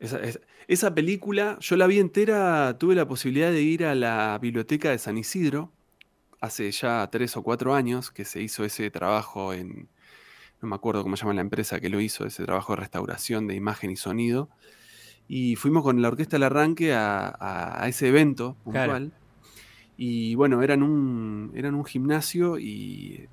Esa, 0.00 0.18
esa- 0.20 0.40
esa 0.68 0.94
película, 0.94 1.58
yo 1.60 1.76
la 1.76 1.86
vi 1.86 2.00
entera, 2.00 2.76
tuve 2.76 2.94
la 2.96 3.06
posibilidad 3.06 3.50
de 3.52 3.62
ir 3.62 3.84
a 3.84 3.94
la 3.94 4.36
biblioteca 4.42 4.90
de 4.90 4.98
San 4.98 5.16
Isidro 5.16 5.70
hace 6.40 6.70
ya 6.72 7.08
tres 7.10 7.36
o 7.36 7.42
cuatro 7.42 7.74
años 7.74 8.10
que 8.10 8.24
se 8.24 8.42
hizo 8.42 8.64
ese 8.64 8.90
trabajo 8.90 9.52
en, 9.54 9.88
no 10.60 10.68
me 10.68 10.74
acuerdo 10.74 11.02
cómo 11.04 11.16
se 11.16 11.22
llama 11.22 11.34
la 11.34 11.40
empresa 11.42 11.78
que 11.80 11.88
lo 11.88 12.00
hizo, 12.00 12.26
ese 12.26 12.44
trabajo 12.44 12.74
de 12.74 12.80
restauración 12.80 13.46
de 13.46 13.54
imagen 13.54 13.90
y 13.92 13.96
sonido. 13.96 14.50
Y 15.28 15.54
fuimos 15.56 15.82
con 15.84 16.02
la 16.02 16.08
Orquesta 16.08 16.34
del 16.36 16.42
Arranque 16.44 16.92
a, 16.92 17.84
ese 17.88 18.08
evento 18.08 18.56
Claro. 18.70 18.92
puntual. 18.92 19.12
Y 19.96 20.34
bueno, 20.34 20.62
era 20.62 20.74
en 20.74 20.82
un, 20.82 21.52
era 21.54 21.68
en 21.68 21.74
un 21.76 21.84
gimnasio 21.84 22.58
y 22.58 23.28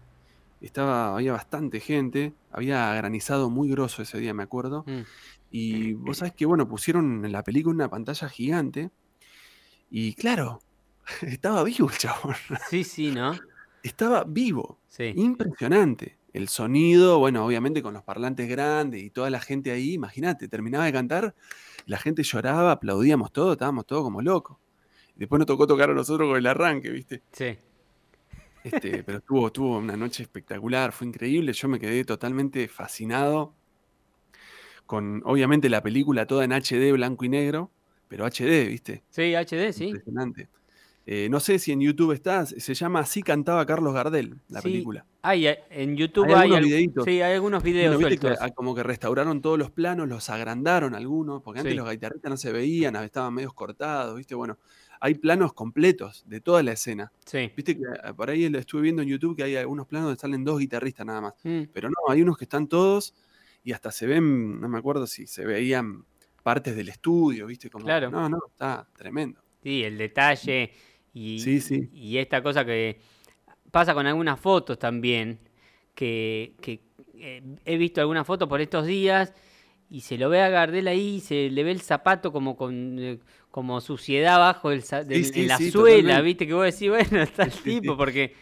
estaba, 0.66 1.16
había 1.16 1.34
bastante 1.34 1.80
gente, 1.80 2.34
había 2.52 2.94
granizado 2.96 3.50
muy 3.50 3.70
grosso 3.70 4.02
ese 4.02 4.18
día, 4.20 4.34
me 4.34 4.44
acuerdo. 4.44 4.84
mm, 4.88 5.02
Y 5.52 5.94
vos 5.94 6.18
sabés 6.18 6.34
que, 6.34 6.46
bueno, 6.46 6.68
pusieron 6.68 7.26
en 7.26 7.32
la 7.32 7.44
película 7.44 7.76
una 7.76 7.90
pantalla 7.90 8.28
gigante. 8.30 8.90
Y 9.92 10.14
claro, 10.16 10.60
estaba 11.22 11.64
vivo 11.64 11.90
el 11.90 11.98
chabón. 11.98 12.36
Sí, 12.70 12.84
sí, 12.84 13.12
¿no? 13.12 13.34
Estaba 13.84 14.24
vivo. 14.24 14.80
Sí. 14.88 15.14
Impresionante. 15.16 16.18
El 16.34 16.48
sonido, 16.48 17.20
bueno, 17.20 17.46
obviamente 17.46 17.84
con 17.84 17.94
los 17.94 18.02
parlantes 18.02 18.50
grandes 18.50 19.04
y 19.04 19.12
toda 19.12 19.30
la 19.30 19.40
gente 19.40 19.70
ahí, 19.72 19.94
imagínate, 19.94 20.48
terminaba 20.48 20.86
de 20.86 20.92
cantar, 20.94 21.36
la 21.86 22.00
gente 22.00 22.24
lloraba, 22.24 22.72
aplaudíamos 22.72 23.32
todo, 23.32 23.52
estábamos 23.52 23.86
todos 23.86 24.02
como 24.04 24.20
locos. 24.22 24.58
Después 25.16 25.38
nos 25.38 25.46
tocó 25.46 25.68
tocar 25.68 25.92
a 25.92 25.94
nosotros 25.94 26.28
con 26.30 26.38
el 26.38 26.48
arranque, 26.48 26.90
¿viste? 26.90 27.22
Sí. 27.32 27.56
Este, 28.64 29.04
pero 29.04 29.18
estuvo, 29.20 29.52
tuvo 29.52 29.78
una 29.78 29.98
noche 29.98 30.24
espectacular, 30.24 30.92
fue 30.94 31.08
increíble. 31.08 31.54
Yo 31.54 31.68
me 31.68 31.80
quedé 31.80 32.06
totalmente 32.06 32.68
fascinado 32.68 33.58
con, 34.86 35.22
obviamente, 35.26 35.70
la 35.70 35.82
película 35.82 36.26
toda 36.28 36.44
en 36.46 36.52
HD, 36.54 36.92
blanco 36.94 37.26
y 37.26 37.30
negro, 37.30 37.72
pero 38.08 38.26
HD, 38.26 38.68
¿viste? 38.68 39.04
Sí, 39.10 39.34
HD, 39.36 39.72
sí. 39.74 39.86
Impresionante. 39.92 40.50
Eh, 41.06 41.30
no 41.30 41.40
sé 41.40 41.60
si 41.60 41.72
en 41.72 41.82
YouTube 41.82 42.14
está, 42.14 42.46
se 42.46 42.74
llama 42.76 43.02
Así 43.02 43.24
cantaba 43.24 43.66
Carlos 43.66 43.94
Gardel, 43.94 44.42
la 44.50 44.62
Sí, 44.62 44.70
película. 44.70 45.08
Hay, 45.22 45.48
eh, 45.48 45.60
en 45.70 45.96
YouTube 45.98 46.26
Hay 46.26 46.34
hay, 46.34 46.56
algunos 46.56 46.58
al- 46.58 46.64
videitos. 46.64 47.06
sí, 47.06 47.22
hay 47.22 47.34
algunos 47.34 47.64
videos 47.64 47.96
Bueno, 47.96 48.10
que, 48.10 48.18
como 48.56 48.76
que 48.76 48.84
restauraron 48.84 49.42
todos 49.42 49.58
los 49.60 49.72
planos, 49.72 50.08
los 50.08 50.30
agrandaron 50.30 50.96
algunos, 50.96 51.42
porque 51.44 51.60
antes 51.62 51.72
Sí. 51.72 51.78
los 51.78 51.90
guitarristas 51.90 52.30
no 52.30 52.38
se 52.38 52.52
veían, 52.52 52.96
estaban 52.98 53.34
medios 53.34 53.54
cortados, 53.54 54.18
¿viste? 54.18 54.36
Bueno, 54.36 54.60
hay 55.04 55.16
planos 55.16 55.52
completos 55.52 56.24
de 56.28 56.40
toda 56.40 56.64
la 56.64 56.72
escena. 56.72 57.12
Sí. 57.26 57.52
Viste 57.58 57.76
que 57.76 57.84
ah, 58.02 58.14
por 58.14 58.30
ahí 58.30 58.48
lo 58.48 58.58
estuve 58.58 58.84
viendo 58.84 59.02
en 59.02 59.10
YouTube 59.10 59.36
que 59.36 59.44
hay 59.44 59.58
algunos 59.58 59.86
planos 59.86 60.08
donde 60.08 60.20
salen 60.22 60.46
dos 60.46 60.60
guitarristas 60.60 61.06
nada 61.06 61.20
más. 61.20 61.34
Mm, 61.44 61.64
Pero 61.74 61.90
no, 61.90 61.96
hay 62.08 62.22
unos 62.22 62.38
que 62.38 62.46
están 62.46 62.70
todos 62.70 63.14
y 63.66 63.74
hasta 63.74 63.92
se 63.92 64.08
ven, 64.08 64.62
no 64.62 64.70
me 64.70 64.78
acuerdo 64.78 65.06
si 65.06 65.28
se 65.28 65.46
veían 65.46 66.06
partes 66.42 66.78
del 66.78 66.88
estudio, 66.88 67.48
¿viste? 67.48 67.70
Como, 67.70 67.84
Claro. 67.84 68.10
No, 68.12 68.30
no, 68.30 68.40
está 68.48 68.88
tremendo. 68.96 69.42
Sí, 69.62 69.84
el 69.84 69.98
detalle 69.98 70.72
y, 71.14 71.38
Sí, 71.40 71.60
sí. 71.60 71.90
y 71.92 72.18
esta 72.18 72.42
cosa 72.42 72.64
que 72.64 73.02
pasa 73.72 73.94
con 73.94 74.08
algunas 74.08 74.40
fotos 74.40 74.80
también, 74.80 75.38
que, 75.94 76.56
que, 76.62 76.80
eh, 77.16 77.44
he 77.66 77.76
visto 77.76 78.00
algunas 78.00 78.26
fotos 78.26 78.48
por 78.48 78.62
estos 78.62 78.86
días 78.86 79.34
y 79.90 80.00
se 80.00 80.18
lo 80.18 80.30
ve 80.30 80.42
a 80.42 80.48
Gardel 80.48 80.88
ahí, 80.88 81.20
se 81.20 81.50
le 81.50 81.62
ve 81.66 81.72
el 81.72 81.82
zapato 81.82 82.32
como 82.32 82.56
con 82.56 82.98
eh, 83.00 83.20
como 83.54 83.82
suciedad 83.82 84.36
abajo 84.38 84.72
del, 84.72 84.84
za- 84.84 85.06
del- 85.06 85.32
sí, 85.32 85.34
en 85.36 85.50
la 85.50 85.60
sí, 85.60 85.72
suela, 85.72 86.22
totalmente. 86.22 86.24
viste 86.24 86.48
que 86.48 86.54
vos 86.56 86.66
decís, 86.66 86.90
bueno, 86.90 87.22
está 87.24 87.44
el 87.46 87.54
tipo, 87.62 87.98
porque 87.98 88.36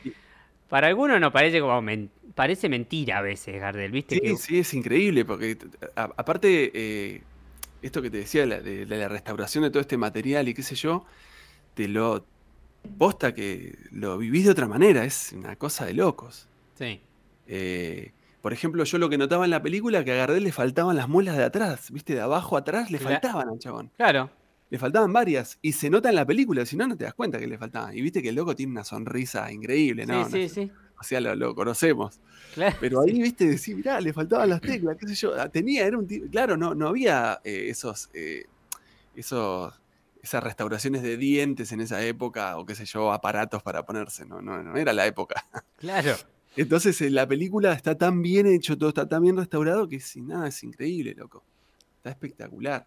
para 0.70 0.88
algunos 0.88 1.20
no 1.22 1.32
parece 1.34 1.62
como 1.62 1.82
men- 1.84 2.12
parece 2.36 2.70
mentira 2.70 3.20
a 3.20 3.22
veces 3.24 3.60
Gardel, 3.62 3.92
viste 3.92 4.20
Sí, 4.20 4.20
que 4.20 4.38
sí, 4.38 4.60
es 4.60 4.74
increíble, 4.74 5.24
porque 5.24 5.58
a- 5.96 6.04
aparte, 6.18 6.72
eh, 7.16 7.28
esto 7.82 8.02
que 8.02 8.12
te 8.12 8.18
decía, 8.18 8.46
la- 8.46 8.62
de, 8.62 8.86
la 8.86 9.08
restauración 9.08 9.64
de 9.64 9.70
todo 9.72 9.82
este 9.82 9.98
material 9.98 10.50
y 10.50 10.54
qué 10.54 10.64
sé 10.64 10.76
yo, 10.76 11.06
te 11.76 11.88
lo 11.88 12.30
posta 12.98 13.34
que 13.36 13.78
lo 13.92 14.18
vivís 14.18 14.46
de 14.46 14.52
otra 14.52 14.68
manera, 14.68 15.06
es 15.06 15.34
una 15.34 15.58
cosa 15.58 15.86
de 15.86 15.94
locos. 15.96 16.50
sí, 16.76 17.02
Eh, 17.46 18.16
por 18.42 18.54
ejemplo, 18.54 18.84
yo 18.86 18.98
lo 19.00 19.10
que 19.10 19.18
notaba 19.18 19.46
en 19.46 19.52
la 19.52 19.62
película, 19.64 20.04
que 20.06 20.12
a 20.14 20.16
Gardel 20.16 20.44
le 20.46 20.52
faltaban 20.54 20.96
las 20.98 21.10
muelas 21.10 21.38
de 21.38 21.44
atrás, 21.46 21.92
¿viste? 21.92 22.16
De 22.16 22.22
abajo 22.22 22.56
a 22.58 22.60
atrás 22.62 22.92
le 22.92 23.00
faltaban 23.00 23.50
al 23.50 23.60
chabón. 23.60 23.92
claro, 23.98 24.30
Le 24.72 24.80
faltaban 24.80 25.14
varias. 25.14 25.60
Y 25.62 25.74
se 25.74 25.90
nota 25.92 26.10
en 26.10 26.16
la 26.16 26.26
película, 26.26 26.66
si 26.66 26.76
no, 26.76 26.88
no 26.88 26.98
te 26.98 27.04
das 27.04 27.14
cuenta 27.14 27.38
que 27.38 27.46
le 27.46 27.58
faltaban. 27.60 27.96
Y 27.96 28.02
viste 28.02 28.24
que 28.24 28.30
el 28.30 28.36
loco 28.36 28.56
tiene 28.56 28.72
una 28.72 28.84
sonrisa 28.84 29.52
increíble, 29.52 30.08
¿no? 30.08 30.14
sí, 30.26 30.32
No 30.32 30.38
sí, 30.38 30.50
sé, 30.50 30.62
sí, 30.68 30.72
O 31.00 31.04
sea, 31.04 31.22
lo, 31.22 31.36
lo 31.36 31.54
conocemos. 31.54 32.20
claro, 32.56 32.78
Pero 32.80 33.04
sí. 33.04 33.12
ahí, 33.12 33.22
viste, 33.22 33.46
decís, 33.48 33.76
mirá, 33.76 34.02
le 34.02 34.14
faltaban 34.14 34.50
las 34.50 34.62
teclas, 34.62 34.98
qué 34.98 35.08
sé 35.08 35.14
yo. 35.16 35.34
Ah, 35.40 35.50
Tenía, 35.50 35.86
era 35.86 35.98
un 35.98 36.08
tipo. 36.08 36.26
Claro, 36.32 36.58
no, 36.58 36.74
no 36.74 36.88
había 36.88 37.40
eh, 37.44 37.68
esos, 37.70 38.10
eh, 38.14 38.46
esos. 39.16 39.74
Esas 40.24 40.44
restauraciones 40.44 41.02
de 41.02 41.18
dientes 41.18 41.72
en 41.72 41.82
esa 41.82 42.06
época, 42.06 42.56
o 42.60 42.66
qué 42.68 42.76
sé 42.76 42.86
yo, 42.86 43.12
aparatos 43.12 43.64
para 43.64 43.84
ponerse, 43.88 44.24
no, 44.24 44.40
no, 44.40 44.62
no 44.62 44.78
era 44.78 44.94
la 44.94 45.08
época. 45.08 45.48
claro. 45.78 46.16
Entonces 46.56 47.02
en 47.02 47.16
la 47.16 47.28
película 47.28 47.74
está 47.74 47.98
tan 47.98 48.22
bien 48.22 48.46
hecho, 48.46 48.78
todo 48.78 48.90
está 48.90 49.08
tan 49.08 49.24
bien 49.24 49.36
restaurado 49.36 49.88
que 49.88 50.00
sin 50.00 50.28
nada 50.28 50.48
es 50.50 50.62
increíble, 50.62 51.16
loco. 51.16 51.44
Está 51.98 52.12
espectacular. 52.12 52.86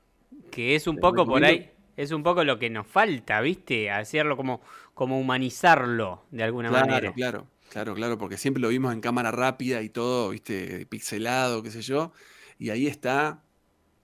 Que 0.50 0.74
es 0.74 0.86
un 0.86 1.00
poco 1.00 1.26
por 1.26 1.44
ahí, 1.44 1.70
es 1.96 2.12
un 2.12 2.22
poco 2.22 2.44
lo 2.44 2.58
que 2.58 2.70
nos 2.70 2.86
falta, 2.86 3.40
¿viste? 3.40 3.90
Hacerlo 3.90 4.36
como, 4.36 4.60
como 4.94 5.18
humanizarlo 5.18 6.24
de 6.30 6.44
alguna 6.44 6.70
Claro, 6.70 6.86
manera. 6.86 7.12
claro, 7.14 7.46
claro, 7.68 7.94
claro, 7.94 8.18
porque 8.18 8.38
siempre 8.38 8.60
lo 8.60 8.68
vimos 8.68 8.92
en 8.92 9.00
cámara 9.00 9.30
rápida 9.30 9.82
y 9.82 9.90
todo, 9.90 10.30
viste, 10.30 10.86
pixelado, 10.86 11.62
qué 11.62 11.70
sé 11.70 11.82
yo, 11.82 12.12
y 12.58 12.70
ahí 12.70 12.86
está 12.86 13.42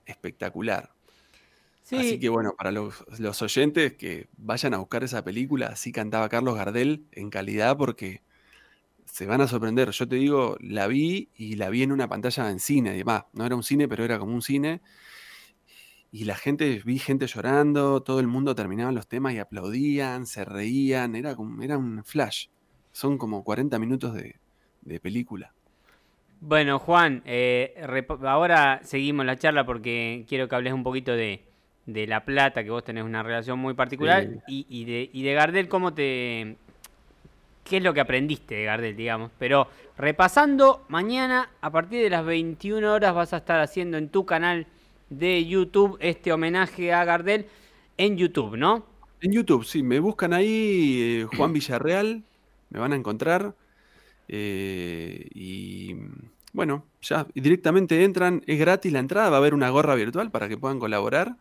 espectacular. 0.07 0.93
Sí, 1.83 1.97
Así 1.97 2.21
que 2.21 2.29
bueno, 2.29 2.55
para 2.57 2.71
los, 2.73 3.05
los 3.19 3.43
oyentes 3.43 3.95
que 3.95 4.29
vayan 4.37 4.75
a 4.75 4.79
buscar 4.79 5.03
esa 5.05 5.25
película, 5.25 5.67
así 5.69 5.93
cantaba 5.93 6.29
Carlos 6.29 6.55
Gardel 6.57 7.07
en 7.13 7.31
calidad, 7.31 7.77
porque 7.77 8.23
se 9.07 9.27
van 9.27 9.41
a 9.41 9.49
sorprender. 9.49 9.91
Yo 9.91 10.09
te 10.09 10.17
digo, 10.17 10.57
la 10.61 10.87
vi 10.87 11.31
y 11.37 11.57
la 11.57 11.71
vi 11.71 11.83
en 11.83 11.93
una 11.93 12.09
pantalla 12.09 12.51
en 12.51 12.61
cine, 12.61 12.91
además, 12.91 13.25
no 13.33 13.47
era 13.47 13.57
un 13.57 13.63
cine, 13.65 13.89
pero 13.89 14.05
era 14.05 14.19
como 14.19 14.35
un 14.35 14.43
cine. 14.43 14.83
Y 16.13 16.25
la 16.25 16.35
gente, 16.35 16.83
vi 16.85 16.99
gente 16.99 17.27
llorando, 17.27 18.03
todo 18.03 18.19
el 18.19 18.27
mundo 18.27 18.55
terminaba 18.55 18.91
los 18.91 19.07
temas 19.07 19.33
y 19.35 19.39
aplaudían, 19.39 20.27
se 20.27 20.45
reían, 20.45 21.15
era, 21.15 21.37
como, 21.37 21.63
era 21.63 21.79
un 21.79 22.03
flash. 22.05 22.49
Son 22.93 23.17
como 23.17 23.45
40 23.45 23.79
minutos 23.79 24.15
de, 24.15 24.37
de 24.83 25.01
película. 25.01 25.53
Bueno, 26.41 26.79
Juan, 26.79 27.23
eh, 27.27 27.75
ahora 28.23 28.81
seguimos 28.83 29.27
la 29.27 29.37
charla 29.37 29.65
porque 29.67 30.25
quiero 30.27 30.49
que 30.49 30.55
hables 30.55 30.73
un 30.73 30.83
poquito 30.83 31.13
de, 31.13 31.43
La 31.87 32.25
Plata, 32.25 32.65
que 32.65 32.71
vos 32.71 32.83
tenés 32.83 33.05
una 33.05 33.23
relación 33.23 33.59
muy 33.59 33.75
particular, 33.75 34.27
y, 34.47 34.85
de, 34.85 35.11
y 35.13 35.23
de 35.23 35.35
Gardel, 35.35 35.69
¿cómo 35.69 35.93
te... 35.93 36.57
¿Qué 37.63 37.77
es 37.77 37.83
lo 37.83 37.93
que 37.93 38.01
aprendiste 38.01 38.55
de 38.55 38.65
Gardel, 38.65 38.97
digamos? 38.97 39.31
Pero 39.39 39.69
repasando, 39.99 40.85
mañana 40.89 41.51
a 41.61 41.71
partir 41.71 42.03
de 42.03 42.11
las 42.11 42.25
21 42.25 42.91
horas 42.91 43.15
vas 43.15 43.33
a 43.35 43.37
estar 43.37 43.61
haciendo 43.61 43.99
en 43.99 44.09
tu 44.09 44.25
canal 44.25 44.67
de 45.11 45.45
YouTube 45.45 45.99
este 46.01 46.33
homenaje 46.33 46.93
a 46.93 47.05
Gardel 47.05 47.47
en 47.99 48.17
YouTube, 48.17 48.57
¿no? 48.57 48.87
En 49.21 49.33
YouTube, 49.33 49.65
sí, 49.65 49.83
me 49.83 50.01
buscan 50.01 50.33
ahí 50.33 50.99
eh, 51.03 51.37
Juan 51.37 51.53
Villarreal, 51.53 52.25
me 52.71 52.81
van 52.81 52.93
a 52.93 52.97
encontrar. 52.97 53.55
Eh, 54.29 55.29
y 55.35 55.97
bueno, 56.53 56.87
ya 57.03 57.27
directamente 57.35 58.05
entran, 58.05 58.43
es 58.47 58.59
gratis 58.59 58.93
la 58.93 59.01
entrada, 59.01 59.29
va 59.29 59.37
a 59.37 59.41
haber 59.41 59.55
una 59.55 59.69
gorra 59.69 59.95
virtual 59.97 60.31
para 60.31 60.49
que 60.49 60.57
puedan 60.57 60.79
colaborar. 60.79 61.37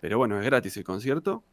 Pero 0.00 0.18
bueno, 0.18 0.38
es 0.38 0.46
gratis 0.46 0.76
el 0.76 0.84
concierto. 0.84 1.44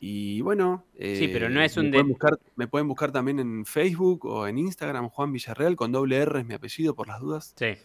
Y 0.00 0.40
bueno, 0.40 0.84
sí, 0.98 1.30
pero 1.32 1.48
no 1.48 1.62
es 1.62 1.76
me 1.76 1.84
un 1.84 1.90
pueden, 1.92 2.08
buscar, 2.08 2.38
me 2.56 2.66
pueden 2.66 2.88
buscar 2.88 3.12
también 3.12 3.38
en 3.38 3.64
Facebook 3.64 4.26
o 4.26 4.48
en 4.48 4.58
Instagram, 4.58 5.08
Juan 5.08 5.30
Villarreal, 5.30 5.76
con 5.76 5.92
doble 5.92 6.16
R 6.16 6.40
es 6.40 6.46
mi 6.46 6.54
apellido 6.54 6.96
por 6.96 7.06
las 7.06 7.20
dudas. 7.20 7.54
Sí. 7.56 7.76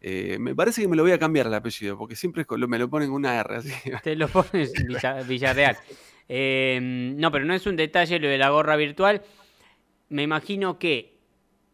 Eh, 0.00 0.38
me 0.40 0.54
parece 0.54 0.80
que 0.80 0.88
me 0.88 0.96
lo 0.96 1.02
voy 1.02 1.12
a 1.12 1.18
cambiar 1.18 1.46
el 1.46 1.54
apellido, 1.54 1.98
porque 1.98 2.16
siempre 2.16 2.46
me 2.66 2.78
lo 2.78 2.88
ponen 2.88 3.10
una 3.10 3.38
R. 3.38 3.56
Así. 3.56 3.72
Te 4.02 4.16
lo 4.16 4.28
pones 4.28 4.72
Villarreal. 5.28 5.76
Em, 6.28 7.16
no, 7.16 7.30
pero 7.30 7.44
no 7.44 7.54
es 7.54 7.66
un 7.66 7.76
detalle 7.76 8.18
lo 8.18 8.28
de 8.28 8.38
la 8.38 8.50
gorra 8.50 8.76
virtual. 8.76 9.22
Me 10.08 10.22
imagino 10.22 10.78
que 10.78 11.18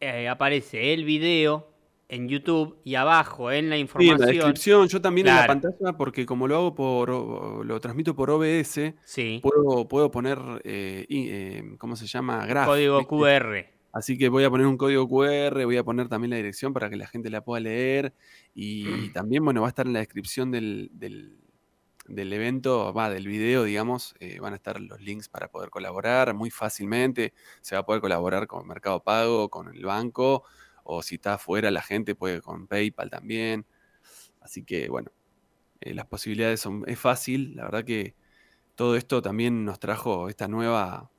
eh, 0.00 0.28
aparece 0.28 0.92
el 0.92 1.04
video 1.04 1.73
en 2.09 2.28
YouTube 2.28 2.78
y 2.85 2.95
abajo 2.95 3.50
en 3.50 3.68
la 3.68 3.76
información. 3.76 4.18
Sí, 4.18 4.23
en 4.23 4.26
la 4.26 4.33
descripción, 4.33 4.88
yo 4.88 5.00
también 5.00 5.26
en 5.28 5.37
la 5.37 5.47
pantalla, 5.47 5.92
porque 5.97 6.25
como 6.25 6.47
lo 6.47 6.56
hago 6.56 6.75
por, 6.75 7.66
lo 7.66 7.80
transmito 7.80 8.14
por 8.14 8.30
OBS, 8.30 8.95
puedo, 9.42 9.88
puedo 9.88 10.11
poner, 10.11 10.38
eh, 10.64 11.62
¿cómo 11.78 11.97
se 11.97 12.06
llama? 12.06 12.47
Graph, 12.47 12.66
Código 12.66 13.06
QR. 13.06 13.75
Así 13.97 14.19
que 14.19 14.29
voy 14.29 14.45
a 14.45 14.50
poner 14.50 14.67
un 14.67 14.76
código 14.76 15.09
QR, 15.09 15.65
voy 15.65 15.79
a 15.79 15.83
poner 15.83 16.07
también 16.11 16.29
la 16.29 16.37
dirección 16.37 16.75
para 16.75 16.91
que 16.91 16.97
la 16.97 17.07
gente 17.07 17.31
la 17.31 17.43
pueda 17.43 17.61
leer. 17.61 18.12
Y, 18.55 18.85
también, 19.15 19.43
bueno, 19.43 19.62
va 19.62 19.69
a 19.69 19.71
estar 19.71 19.87
en 19.87 19.95
la 19.95 20.00
descripción 20.00 20.50
del, 20.50 20.91
del, 20.93 22.33
evento, 22.35 22.93
va, 22.93 23.09
del 23.09 23.26
video, 23.26 23.65
digamos, 23.65 24.15
eh, 24.21 24.38
van 24.38 24.53
a 24.53 24.57
estar 24.57 24.79
los 24.83 25.00
links 25.00 25.31
para 25.31 25.49
poder 25.49 25.71
colaborar 25.71 26.35
muy 26.35 26.50
fácilmente. 26.50 27.33
Se 27.62 27.75
va 27.75 27.81
a 27.81 27.87
poder 27.87 28.03
colaborar 28.03 28.47
con 28.47 28.69
Mercado 28.69 29.03
Pago, 29.03 29.49
con 29.49 29.75
el 29.75 29.83
banco, 29.83 30.45
o 30.85 31.00
si 31.00 31.15
está 31.15 31.35
afuera 31.35 31.71
la 31.71 31.81
gente 31.81 32.15
puede 32.15 32.43
con 32.43 32.67
PayPal 32.67 33.09
también. 33.09 33.65
Así 34.43 34.62
que, 34.62 34.91
bueno, 34.91 35.11
eh, 35.81 35.95
las 35.95 36.05
posibilidades 36.05 36.61
son, 36.61 36.85
es 36.87 36.99
fácil. 36.99 37.57
La 37.57 37.65
verdad 37.65 37.85
que 37.85 38.15
todo 38.75 38.95
esto 38.95 39.23
también 39.23 39.65
nos 39.65 39.81
trajo 39.81 40.29
esta 40.29 40.49
nueva 40.49 41.11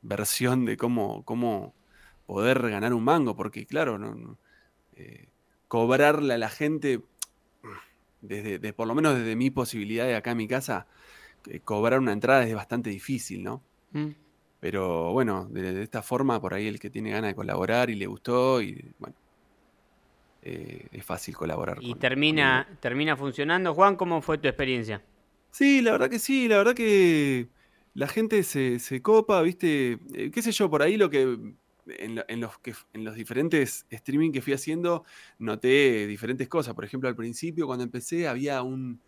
versión 0.00 0.64
de 0.64 0.76
cómo, 0.76 1.24
cómo 1.24 1.74
poder 2.30 2.70
ganar 2.70 2.94
un 2.94 3.02
mango, 3.02 3.34
porque 3.34 3.66
claro, 3.66 3.98
no, 3.98 4.38
eh, 4.94 5.26
cobrarle 5.66 6.34
a 6.34 6.38
la 6.38 6.48
gente, 6.48 7.00
desde, 8.20 8.72
por 8.72 8.86
lo 8.86 8.94
menos 8.94 9.18
desde 9.18 9.34
mi 9.34 9.50
posibilidad 9.50 10.06
de 10.06 10.14
acá 10.14 10.30
en 10.30 10.36
mi 10.36 10.46
casa, 10.46 10.86
eh, 11.48 11.58
cobrar 11.58 11.98
una 11.98 12.12
entrada 12.12 12.46
es 12.46 12.54
bastante 12.54 12.88
difícil, 12.88 13.42
¿no? 13.42 13.64
Mm. 13.90 14.10
Pero 14.60 15.10
bueno, 15.12 15.48
de, 15.50 15.82
esta 15.82 16.02
forma, 16.02 16.40
por 16.40 16.54
ahí 16.54 16.68
el 16.68 16.78
que 16.78 16.88
tiene 16.88 17.10
ganas 17.10 17.32
de 17.32 17.34
colaborar 17.34 17.90
y 17.90 17.96
le 17.96 18.06
gustó, 18.06 18.62
y 18.62 18.80
bueno, 19.00 19.16
eh, 20.42 20.86
es 20.92 21.04
fácil 21.04 21.36
colaborar. 21.36 21.78
¿Y 21.80 21.96
termina, 21.96 22.78
termina 22.78 23.16
funcionando? 23.16 23.74
Juan, 23.74 23.96
¿cómo 23.96 24.22
fue 24.22 24.38
tu 24.38 24.46
experiencia? 24.46 25.02
Sí, 25.50 25.82
la 25.82 25.90
verdad 25.90 26.08
que 26.08 26.20
sí, 26.20 26.46
la 26.46 26.58
verdad 26.58 26.74
que 26.74 27.48
la 27.94 28.06
gente 28.06 28.44
se, 28.44 28.78
se 28.78 29.02
copa, 29.02 29.42
viste, 29.42 29.98
qué 30.32 30.42
sé 30.42 30.52
yo, 30.52 30.70
por 30.70 30.82
ahí 30.82 30.96
lo 30.96 31.10
que 31.10 31.56
en, 31.98 32.40
los 32.40 32.58
que, 32.58 32.74
en 32.92 33.04
los 33.04 33.14
diferentes 33.14 33.86
streaming 33.90 34.32
que 34.32 34.42
fui 34.42 34.52
haciendo, 34.52 35.04
noté 35.38 36.06
diferentes 36.06 36.48
cosas. 36.48 36.74
Por 36.74 36.84
ejemplo, 36.84 37.08
al 37.08 37.16
principio, 37.16 37.66
cuando 37.66 37.84
empecé, 37.84 38.28
había 38.28 38.62
un, 38.62 39.00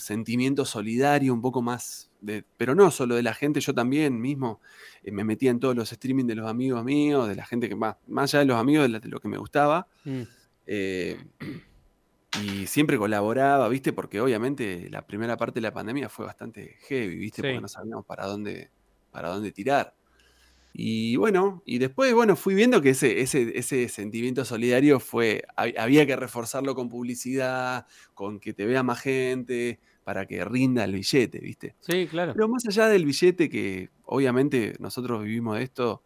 sentimiento 0.00 0.64
solidario 0.64 1.32
un 1.32 1.40
poco 1.40 1.62
más, 1.62 2.10
de, 2.20 2.44
pero 2.56 2.74
no 2.74 2.90
solo 2.90 3.14
de 3.14 3.22
la 3.22 3.32
gente, 3.32 3.60
yo 3.60 3.72
también 3.72 4.20
mismo 4.20 4.60
eh, 5.04 5.12
me 5.12 5.22
metía 5.22 5.52
en 5.52 5.60
todos 5.60 5.76
los 5.76 5.92
streaming 5.92 6.24
de 6.24 6.34
los 6.34 6.48
amigos 6.48 6.84
míos, 6.84 7.28
de 7.28 7.36
la 7.36 7.46
gente 7.46 7.68
que 7.68 7.76
más, 7.76 7.96
más 8.08 8.34
allá 8.34 8.40
de 8.40 8.46
los 8.46 8.56
amigos, 8.56 8.90
de, 8.90 9.08
lo 9.08 9.20
que 9.20 9.28
me 9.28 9.38
gustaba. 9.38 9.86
Mm. 10.04 10.22
Eh, 10.66 11.16
y 12.42 12.66
siempre 12.66 12.98
colaboraba, 12.98 13.68
¿viste? 13.68 13.92
Porque 13.92 14.20
obviamente 14.20 14.88
la 14.90 15.06
primera 15.06 15.36
parte 15.36 15.56
de 15.56 15.62
la 15.62 15.72
pandemia 15.72 16.08
fue 16.08 16.26
bastante 16.26 16.76
heavy, 16.88 17.16
¿viste? 17.16 17.42
Porque 17.42 17.60
no 17.60 17.68
sabíamos 17.68 18.04
para 18.04 18.26
dónde, 18.26 18.70
para 19.10 19.28
dónde 19.30 19.52
tirar. 19.52 19.94
Y 20.72 21.16
bueno, 21.16 21.62
y 21.66 21.78
después, 21.78 22.14
bueno, 22.14 22.36
fui 22.36 22.54
viendo 22.54 22.80
que 22.80 22.90
ese, 22.90 23.20
ese, 23.20 23.58
ese 23.58 23.88
sentimiento 23.88 24.44
solidario 24.44 25.00
fue, 25.00 25.42
había 25.56 26.06
que 26.06 26.14
reforzarlo 26.14 26.74
con 26.74 26.88
publicidad, 26.88 27.86
con 28.14 28.38
que 28.38 28.52
te 28.52 28.64
vea 28.64 28.82
más 28.82 29.00
gente, 29.00 29.80
para 30.08 30.24
que 30.24 30.42
rinda 30.42 30.84
el 30.84 30.94
billete, 30.94 31.38
¿viste? 31.38 31.76
Sí, 31.80 32.06
claro. 32.06 32.32
Pero 32.32 32.48
más 32.48 32.66
allá 32.66 32.88
del 32.88 33.04
billete, 33.04 33.50
que 33.50 33.90
obviamente 34.04 34.74
nosotros 34.78 35.22
vivimos 35.22 35.58
de 35.58 35.64
esto, 35.64 36.02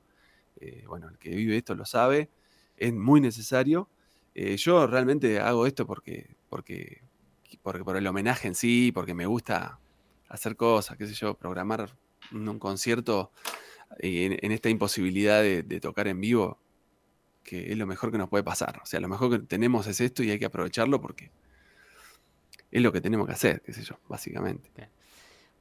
eh, 0.56 0.82
bueno, 0.88 1.08
el 1.08 1.18
que 1.18 1.30
vive 1.30 1.56
esto 1.56 1.76
lo 1.76 1.84
sabe, 1.84 2.28
es 2.76 2.92
muy 2.92 3.20
necesario. 3.20 3.88
Eh, 4.34 4.56
yo 4.56 4.88
realmente 4.88 5.38
hago 5.38 5.68
esto 5.68 5.86
porque, 5.86 6.34
porque, 6.48 7.02
porque 7.62 7.84
por 7.84 7.96
el 7.96 8.04
homenaje 8.04 8.48
en 8.48 8.56
sí, 8.56 8.90
porque 8.92 9.14
me 9.14 9.26
gusta 9.26 9.78
hacer 10.28 10.56
cosas, 10.56 10.96
qué 10.96 11.06
sé 11.06 11.14
yo, 11.14 11.34
programar 11.34 11.96
un 12.32 12.58
concierto 12.58 13.30
en, 13.98 14.52
esta 14.52 14.68
imposibilidad 14.68 15.42
de, 15.42 15.80
tocar 15.80 16.08
en 16.08 16.20
vivo, 16.20 16.58
que 17.42 17.72
es 17.72 17.78
lo 17.78 17.86
mejor 17.86 18.12
que 18.12 18.18
nos 18.18 18.28
puede 18.28 18.44
pasar. 18.44 18.80
O 18.82 18.86
sea, 18.86 19.00
lo 19.00 19.08
mejor 19.08 19.30
que 19.30 19.46
tenemos 19.46 19.86
es 19.86 20.00
esto 20.00 20.22
y 20.22 20.30
hay 20.30 20.38
que 20.38 20.46
aprovecharlo 20.46 21.00
porque 21.00 21.30
es 22.70 22.82
lo 22.82 22.92
que 22.92 23.00
tenemos 23.00 23.26
que 23.26 23.32
hacer, 23.32 23.62
qué 23.62 23.72
sé 23.72 23.82
yo, 23.82 23.98
básicamente. 24.08 24.70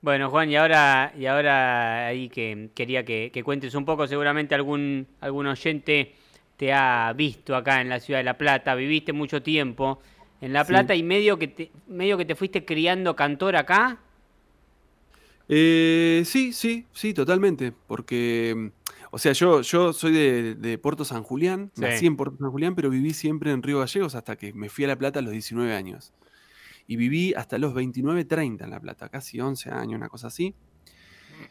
Bueno, 0.02 0.30
Juan, 0.30 0.50
y 0.50 0.56
ahora, 0.56 1.14
y 1.18 1.28
ahora 1.28 2.08
ahí 2.08 2.30
que 2.30 2.70
quería 2.74 3.06
que, 3.06 3.42
cuentes 3.44 3.76
un 3.76 3.86
poco, 3.86 4.08
seguramente 4.08 4.56
algún, 4.56 5.08
algún 5.20 5.46
oyente 5.48 6.16
te 6.58 6.74
ha 6.74 7.14
visto 7.14 7.56
acá 7.56 7.82
en 7.82 7.90
la 7.90 8.00
ciudad 8.00 8.20
de 8.20 8.24
La 8.24 8.38
Plata, 8.38 8.74
viviste 8.76 9.14
mucho 9.14 9.44
tiempo 9.44 10.02
en 10.42 10.54
La 10.54 10.66
Plata 10.66 10.96
y 10.96 11.04
medio 11.04 11.38
que, 11.38 11.48
te, 11.48 11.72
medio 11.88 12.18
que 12.18 12.26
te 12.26 12.36
fuiste 12.36 12.66
criando 12.66 13.16
cantor 13.16 13.56
acá. 13.56 14.00
Eh, 15.54 16.24
sí, 16.26 16.54
sí, 16.54 16.88
sí, 16.94 17.14
totalmente. 17.14 17.74
Porque, 17.74 18.72
o 19.12 19.18
sea, 19.18 19.34
yo, 19.34 19.62
yo 19.62 19.92
soy 19.92 20.14
de, 20.14 20.78
Puerto 20.78 21.04
San 21.04 21.24
Julián, 21.24 21.72
nací 21.76 22.06
en 22.06 22.16
Puerto 22.16 22.38
San 22.38 22.52
Julián, 22.52 22.74
pero 22.74 22.90
viví 22.90 23.14
siempre 23.14 23.52
en 23.52 23.62
Río 23.62 23.80
Gallegos 23.80 24.16
hasta 24.16 24.38
que 24.38 24.54
me 24.54 24.70
fui 24.70 24.86
a 24.86 24.88
La 24.88 24.96
Plata 24.96 25.20
a 25.20 25.22
los 25.22 25.34
19 25.34 25.76
años. 25.76 26.14
Y 26.88 26.96
viví 26.96 27.34
hasta 27.34 27.58
los 27.58 27.74
29, 27.74 28.24
30 28.24 28.64
en 28.64 28.72
La 28.72 28.80
Plata, 28.80 29.10
casi 29.10 29.42
11 29.42 29.72
años, 29.72 29.98
una 29.98 30.08
cosa 30.08 30.28
así. 30.28 30.56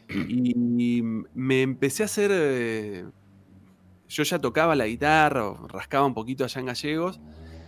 Y 0.09 1.03
me 1.03 1.61
empecé 1.61 2.01
a 2.01 2.07
hacer. 2.07 2.31
Eh, 2.33 3.05
yo 4.09 4.23
ya 4.23 4.39
tocaba 4.39 4.75
la 4.75 4.87
guitarra, 4.87 5.53
rascaba 5.67 6.07
un 6.07 6.15
poquito 6.15 6.43
allá 6.43 6.59
en 6.59 6.65
Gallegos. 6.65 7.21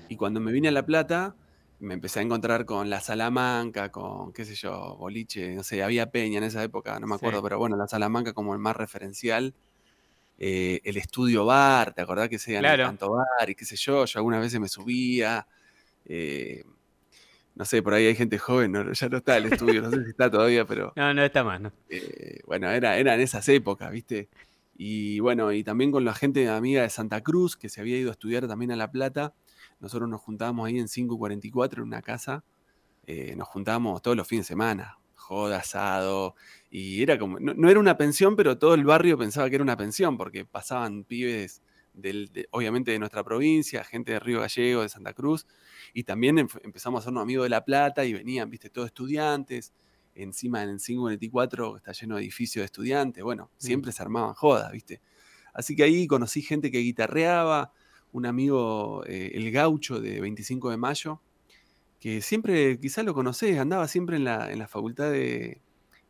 Y 0.09 0.15
cuando 0.15 0.39
me 0.39 0.51
vine 0.51 0.69
a 0.69 0.71
La 0.71 0.85
Plata, 0.85 1.35
me 1.83 1.95
empecé 1.95 2.19
a 2.19 2.23
encontrar 2.23 2.65
con 2.65 2.89
la 2.89 3.01
Salamanca, 3.01 3.91
con, 3.91 4.31
qué 4.31 4.45
sé 4.45 4.55
yo, 4.55 4.95
boliche, 4.97 5.53
no 5.53 5.63
sé, 5.63 5.83
había 5.83 6.09
Peña 6.11 6.37
en 6.37 6.45
esa 6.45 6.63
época, 6.63 6.97
no 6.99 7.07
me 7.07 7.15
acuerdo, 7.15 7.43
pero 7.43 7.59
bueno, 7.59 7.75
la 7.75 7.87
Salamanca 7.87 8.33
como 8.33 8.53
el 8.53 8.59
más 8.59 8.75
referencial. 8.75 9.53
Eh, 10.39 10.81
el 10.83 10.97
estudio 10.97 11.45
bar, 11.45 11.93
¿te 11.93 12.01
acordás 12.01 12.29
que 12.29 12.39
se 12.39 12.57
claro. 12.57 12.83
el 12.83 12.89
canto 12.89 13.11
bar 13.11 13.49
y 13.49 13.55
qué 13.55 13.65
sé 13.65 13.75
yo? 13.75 14.05
Yo 14.05 14.19
algunas 14.19 14.41
veces 14.41 14.59
me 14.59 14.67
subía. 14.67 15.45
Eh, 16.05 16.63
no 17.55 17.65
sé, 17.65 17.83
por 17.83 17.93
ahí 17.93 18.07
hay 18.07 18.15
gente 18.15 18.39
joven, 18.39 18.73
ya 18.93 19.09
no 19.09 19.17
está 19.17 19.37
el 19.37 19.53
estudio, 19.53 19.81
no 19.81 19.91
sé 19.91 20.03
si 20.03 20.09
está 20.09 20.31
todavía, 20.31 20.65
pero. 20.65 20.93
No, 20.97 21.13
no 21.13 21.23
está 21.23 21.43
más, 21.43 21.61
¿no? 21.61 21.71
Eh, 21.89 22.39
bueno, 22.47 22.69
era, 22.71 22.97
era 22.97 23.13
en 23.13 23.21
esas 23.21 23.47
épocas, 23.49 23.91
¿viste? 23.91 24.29
Y 24.75 25.19
bueno, 25.19 25.51
y 25.51 25.63
también 25.63 25.91
con 25.91 26.03
la 26.03 26.15
gente 26.15 26.49
amiga 26.49 26.81
de 26.81 26.89
Santa 26.89 27.21
Cruz, 27.21 27.55
que 27.55 27.69
se 27.69 27.81
había 27.81 27.97
ido 27.97 28.09
a 28.09 28.13
estudiar 28.13 28.47
también 28.47 28.71
a 28.71 28.75
La 28.75 28.89
Plata 28.89 29.33
nosotros 29.83 30.09
nos 30.09 30.21
juntábamos 30.21 30.65
ahí 30.65 30.79
en 30.79 30.87
544 30.87 31.83
en 31.83 31.87
una 31.89 32.01
casa, 32.01 32.45
eh, 33.05 33.35
nos 33.35 33.49
juntábamos 33.49 34.01
todos 34.01 34.15
los 34.15 34.25
fines 34.25 34.45
de 34.45 34.47
semana, 34.47 34.97
joda, 35.13 35.57
asado, 35.57 36.35
y 36.71 37.03
era 37.03 37.19
como, 37.19 37.37
no, 37.37 37.69
era 37.69 37.79
una 37.81 37.97
pensión, 37.97 38.37
pero 38.37 38.57
todo 38.57 38.75
el 38.75 38.85
barrio 38.85 39.17
pensaba 39.17 39.49
que 39.49 39.55
era 39.55 39.63
una 39.63 39.75
pensión, 39.75 40.17
porque 40.17 40.45
pasaban 40.45 41.03
pibes, 41.03 41.61
del, 41.93 42.47
obviamente 42.51 42.91
de 42.91 42.99
nuestra 42.99 43.25
provincia, 43.25 43.83
gente 43.83 44.13
de 44.13 44.19
Río 44.19 44.39
Gallego, 44.39 44.83
de 44.83 44.89
Santa 44.89 45.11
Cruz, 45.11 45.45
y 45.93 46.05
también 46.05 46.37
empezamos 46.39 46.99
a 46.99 47.01
hacernos 47.01 47.21
amigos 47.21 47.43
de 47.43 47.49
La 47.49 47.65
Plata 47.65 48.05
y 48.05 48.13
venían, 48.13 48.49
viste, 48.49 48.69
todos 48.69 48.87
estudiantes, 48.87 49.73
encima 50.15 50.63
en 50.63 50.69
el 50.69 50.79
524 50.79 51.75
está 51.75 51.91
lleno 51.91 52.15
de 52.15 52.21
edificios 52.21 52.61
de 52.61 52.67
estudiantes, 52.67 53.21
bueno, 53.21 53.51
mm. 53.57 53.61
siempre 53.61 53.91
se 53.91 54.01
armaban 54.01 54.33
jodas, 54.33 54.71
viste. 54.71 55.01
Así 55.53 55.75
que 55.75 55.83
ahí 55.83 56.07
conocí 56.07 56.41
gente 56.41 56.71
que 56.71 56.79
guitarreaba, 56.79 57.73
un 58.13 58.25
amigo, 58.27 59.05
eh, 59.07 59.31
el 59.35 59.51
gaucho 59.51 60.01
de 60.01 60.21
25 60.21 60.71
de 60.71 60.77
mayo, 60.77 61.23
que 61.99 62.21
siempre, 62.21 62.79
quizás 62.79 63.05
lo 63.05 63.13
conocés, 63.13 63.57
andaba 63.59 63.87
siempre 63.87 64.17
en 64.17 64.25
la, 64.25 64.51
en 64.51 64.59
la 64.59 64.67
facultad 64.67 65.11
de, 65.11 65.63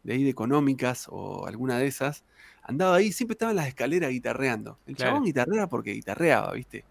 de 0.04 0.14
ahí 0.14 0.24
de 0.24 0.30
económicas 0.32 1.08
o 1.10 1.46
alguna 1.48 1.78
de 1.80 1.88
esas, 1.88 2.26
andaba 2.64 2.96
ahí, 2.98 3.12
siempre 3.12 3.34
estaba 3.36 3.52
en 3.52 3.58
las 3.58 3.68
escaleras 3.68 4.12
guitarreando. 4.12 4.82
El 4.86 4.96
Claro. 4.96 5.20
chabón 5.20 5.24
guitarrea 5.24 5.68
porque 5.68 5.92
guitarreaba, 5.94 6.54
¿viste? 6.54 6.88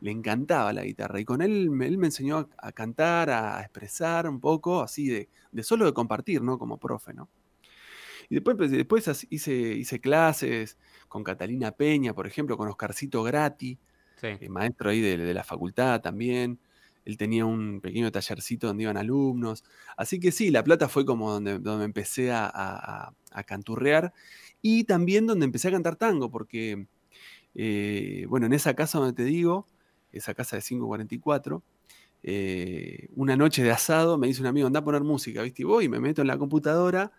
Le 0.00 0.10
encantaba 0.12 0.72
la 0.74 0.84
guitarra. 0.84 1.20
Y 1.20 1.24
con 1.26 1.42
él, 1.42 1.70
me- 1.70 1.86
él 1.88 1.98
me 1.98 2.08
enseñó 2.08 2.38
a, 2.38 2.48
a 2.58 2.72
cantar, 2.72 3.30
a 3.30 3.60
expresar 3.62 4.28
un 4.28 4.40
poco, 4.40 4.82
así 4.82 5.08
de, 5.08 5.30
de 5.52 5.62
solo 5.64 5.86
de 5.86 5.94
compartir, 5.94 6.42
¿no? 6.42 6.58
Como 6.58 6.78
profe, 6.78 7.14
¿no? 7.14 7.30
Y 8.28 8.34
después, 8.36 8.56
pues, 8.56 8.70
después 8.70 9.26
hice, 9.30 9.52
hice 9.54 10.00
clases 10.00 10.78
con 11.08 11.24
Catalina 11.24 11.72
Peña, 11.72 12.14
por 12.14 12.26
ejemplo, 12.26 12.56
con 12.56 12.68
Oscarcito 12.68 13.22
Grati, 13.22 13.78
Sí. 14.20 14.40
eh, 14.40 14.48
maestro 14.48 14.90
ahí 14.90 15.00
de, 15.00 15.34
la 15.34 15.44
facultad 15.44 16.00
también. 16.00 16.60
Él 17.04 17.16
tenía 17.16 17.46
un 17.46 17.80
pequeño 17.80 18.10
tallercito 18.12 18.66
donde 18.68 18.84
iban 18.84 18.96
alumnos. 18.96 19.64
Así 19.96 20.20
que 20.20 20.32
sí, 20.32 20.50
La 20.50 20.62
Plata 20.64 20.88
fue 20.88 21.04
como 21.06 21.32
donde, 21.32 21.58
donde 21.58 21.84
empecé 21.86 22.30
a, 22.32 22.46
a- 22.52 23.14
a- 23.32 23.44
canturrear 23.44 24.12
y 24.62 24.84
también 24.84 25.26
donde 25.26 25.46
empecé 25.46 25.68
a 25.68 25.72
cantar 25.72 25.96
tango, 25.96 26.30
porque, 26.30 26.86
eh, 27.54 28.26
bueno, 28.28 28.46
en 28.46 28.52
esa 28.52 28.74
casa 28.74 28.98
donde 28.98 29.14
te 29.14 29.24
digo, 29.24 29.66
esa 30.12 30.34
casa 30.34 30.56
de 30.56 30.62
544, 30.62 31.62
eh, 32.22 33.08
una 33.16 33.36
noche 33.36 33.62
de 33.62 33.70
asado 33.72 34.18
me 34.18 34.26
dice 34.28 34.40
un 34.42 34.46
amigo, 34.48 34.66
anda 34.66 34.80
a 34.80 34.84
poner 34.84 35.02
música, 35.02 35.42
¿viste? 35.42 35.62
Y 35.62 35.64
voy 35.64 35.88
me 35.88 36.00
meto 36.00 36.20
en 36.22 36.28
la 36.28 36.38
computadora 36.38 37.12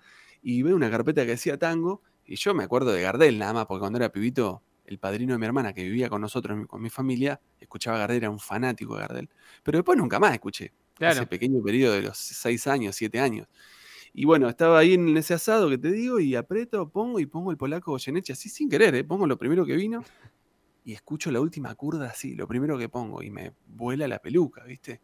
y 0.44 0.62
veo 0.64 0.76
una 0.76 0.92
carpeta 0.92 1.24
que 1.26 1.32
decía 1.32 1.58
tango 1.58 2.02
y 2.26 2.36
yo 2.38 2.54
me 2.54 2.64
acuerdo 2.64 2.92
de 2.94 3.02
Gardel 3.02 3.40
nada 3.40 3.54
más, 3.54 3.66
porque 3.68 3.80
cuando 3.82 3.98
era 4.00 4.12
pibito, 4.12 4.64
el 4.92 5.00
padrino 5.00 5.34
de 5.34 5.40
mi 5.40 5.46
hermana 5.46 5.74
que 5.74 5.84
vivía 5.84 6.10
con 6.10 6.22
nosotros, 6.22 6.68
con 6.68 6.82
mi 6.82 6.90
familia, 6.90 7.40
escuchaba 7.60 7.98
a 7.98 8.00
Gardel, 8.02 8.18
era 8.18 8.30
un 8.30 8.40
fanático 8.40 8.96
de 8.96 9.02
Gardel. 9.02 9.30
Pero 9.64 9.78
después 9.80 9.98
nunca 9.98 10.20
más 10.20 10.34
escuché. 10.34 10.74
Claro. 10.96 11.14
Ese 11.14 11.28
pequeño 11.28 11.64
periodo 11.64 11.94
de 11.94 12.04
los 12.04 12.18
seis 12.18 12.68
años, 12.68 12.96
siete 12.96 13.20
años. 13.20 13.48
Y 14.14 14.26
bueno, 14.26 14.50
estaba 14.50 14.80
ahí 14.80 14.94
en 14.94 15.16
ese 15.16 15.34
asado 15.34 15.70
que 15.70 15.78
te 15.78 15.92
digo 15.92 16.20
y 16.20 16.36
aprieto, 16.36 16.90
pongo 16.90 17.20
y 17.20 17.26
pongo 17.26 17.52
el 17.52 17.58
polaco 17.58 17.92
Goyeneche 17.92 18.34
así 18.34 18.50
sin 18.50 18.70
querer, 18.70 18.94
¿eh? 18.96 19.04
pongo 19.06 19.26
lo 19.26 19.38
primero 19.38 19.66
que 19.66 19.76
vino 19.76 20.04
y 20.84 20.94
escucho 20.94 21.32
la 21.32 21.40
última 21.40 21.74
curda 21.76 22.10
así, 22.10 22.36
lo 22.36 22.48
primero 22.48 22.78
que 22.78 22.90
pongo 22.90 23.22
y 23.24 23.30
me 23.32 23.54
vuela 23.68 24.08
la 24.08 24.20
peluca, 24.20 24.64
¿viste? 24.66 25.02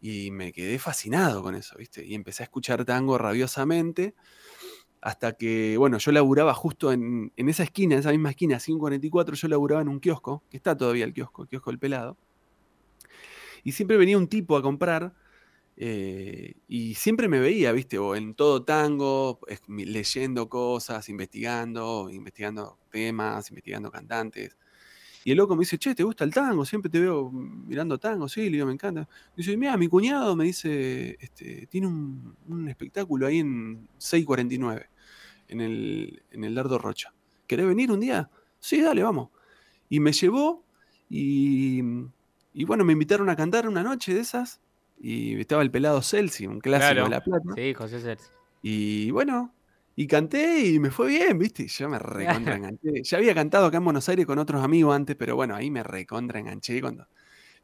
Y 0.00 0.30
me 0.32 0.52
quedé 0.52 0.78
fascinado 0.78 1.42
con 1.42 1.54
eso, 1.54 1.76
¿viste? 1.78 2.04
Y 2.04 2.14
empecé 2.14 2.42
a 2.42 2.44
escuchar 2.44 2.84
tango 2.84 3.16
rabiosamente 3.16 4.14
hasta 5.04 5.34
que, 5.34 5.76
bueno, 5.76 5.98
yo 5.98 6.12
laburaba 6.12 6.54
justo 6.54 6.90
en, 6.90 7.30
en 7.36 7.48
esa 7.50 7.62
esquina, 7.62 7.94
en 7.94 8.00
esa 8.00 8.10
misma 8.10 8.30
esquina, 8.30 8.58
544, 8.58 9.34
yo 9.34 9.48
laburaba 9.48 9.82
en 9.82 9.88
un 9.88 10.00
kiosco, 10.00 10.42
que 10.48 10.56
está 10.56 10.74
todavía 10.74 11.04
el 11.04 11.12
kiosco, 11.12 11.42
el 11.42 11.48
kiosco 11.50 11.70
del 11.70 11.78
pelado. 11.78 12.16
Y 13.64 13.72
siempre 13.72 13.98
venía 13.98 14.16
un 14.16 14.28
tipo 14.28 14.56
a 14.56 14.62
comprar 14.62 15.14
eh, 15.76 16.54
y 16.68 16.94
siempre 16.94 17.28
me 17.28 17.38
veía, 17.38 17.70
¿viste? 17.72 17.98
O 17.98 18.16
en 18.16 18.34
todo 18.34 18.64
tango, 18.64 19.40
leyendo 19.68 20.48
cosas, 20.48 21.06
investigando, 21.10 22.08
investigando 22.10 22.78
temas, 22.90 23.50
investigando 23.50 23.90
cantantes. 23.90 24.56
Y 25.22 25.32
el 25.32 25.36
loco 25.36 25.54
me 25.54 25.60
dice, 25.60 25.76
che, 25.76 25.94
¿te 25.94 26.02
gusta 26.02 26.24
el 26.24 26.32
tango? 26.32 26.64
Siempre 26.64 26.90
te 26.90 27.00
veo 27.00 27.30
mirando 27.30 27.98
tango, 27.98 28.26
sí, 28.26 28.44
le 28.44 28.52
digo, 28.52 28.66
me 28.66 28.72
encanta. 28.72 29.06
Dice, 29.36 29.54
mira, 29.58 29.76
mi 29.76 29.86
cuñado 29.86 30.34
me 30.34 30.44
dice, 30.44 31.18
este, 31.20 31.66
tiene 31.66 31.88
un 31.88 32.68
espectáculo 32.70 33.26
ahí 33.26 33.40
en 33.40 33.86
649, 33.98 34.93
en 35.48 35.60
el, 35.60 36.22
en 36.30 36.44
el 36.44 36.54
Dardo 36.54 36.78
Rocha. 36.78 37.12
¿Querés 37.46 37.66
venir 37.66 37.90
un 37.92 38.00
día? 38.00 38.30
Sí, 38.60 38.80
dale, 38.80 39.02
vamos. 39.02 39.30
Y 39.88 40.00
me 40.00 40.12
llevó 40.12 40.64
y, 41.10 41.82
y 42.54 42.64
bueno, 42.64 42.84
me 42.84 42.92
invitaron 42.92 43.28
a 43.28 43.36
cantar 43.36 43.68
una 43.68 43.82
noche 43.82 44.14
de 44.14 44.20
esas. 44.20 44.60
Y 45.00 45.38
estaba 45.40 45.62
el 45.62 45.70
pelado 45.70 46.00
Celsi, 46.02 46.46
un 46.46 46.60
clásico 46.60 46.92
Claro. 46.92 47.04
de 47.04 47.10
La 47.10 47.22
Plata. 47.22 47.44
Sí, 47.56 47.74
José 47.74 48.00
Cerci. 48.00 48.24
Y 48.62 49.10
bueno, 49.10 49.52
y 49.96 50.06
canté 50.06 50.66
y 50.66 50.78
me 50.78 50.90
fue 50.90 51.08
bien, 51.08 51.38
¿viste? 51.38 51.66
Yo 51.68 51.88
me 51.88 51.98
recontra 51.98 52.56
enganché. 52.56 52.78
Ya 53.04 53.18
había 53.18 53.34
cantado 53.34 53.66
acá 53.66 53.76
en 53.78 53.84
Buenos 53.84 54.08
Aires 54.08 54.24
con 54.24 54.38
otros 54.38 54.62
amigos 54.64 54.94
antes, 54.96 55.14
pero 55.16 55.36
bueno, 55.36 55.54
ahí 55.54 55.70
me 55.70 55.82
recontra 55.82 56.38
enganché 56.40 56.80
cuando. 56.80 57.06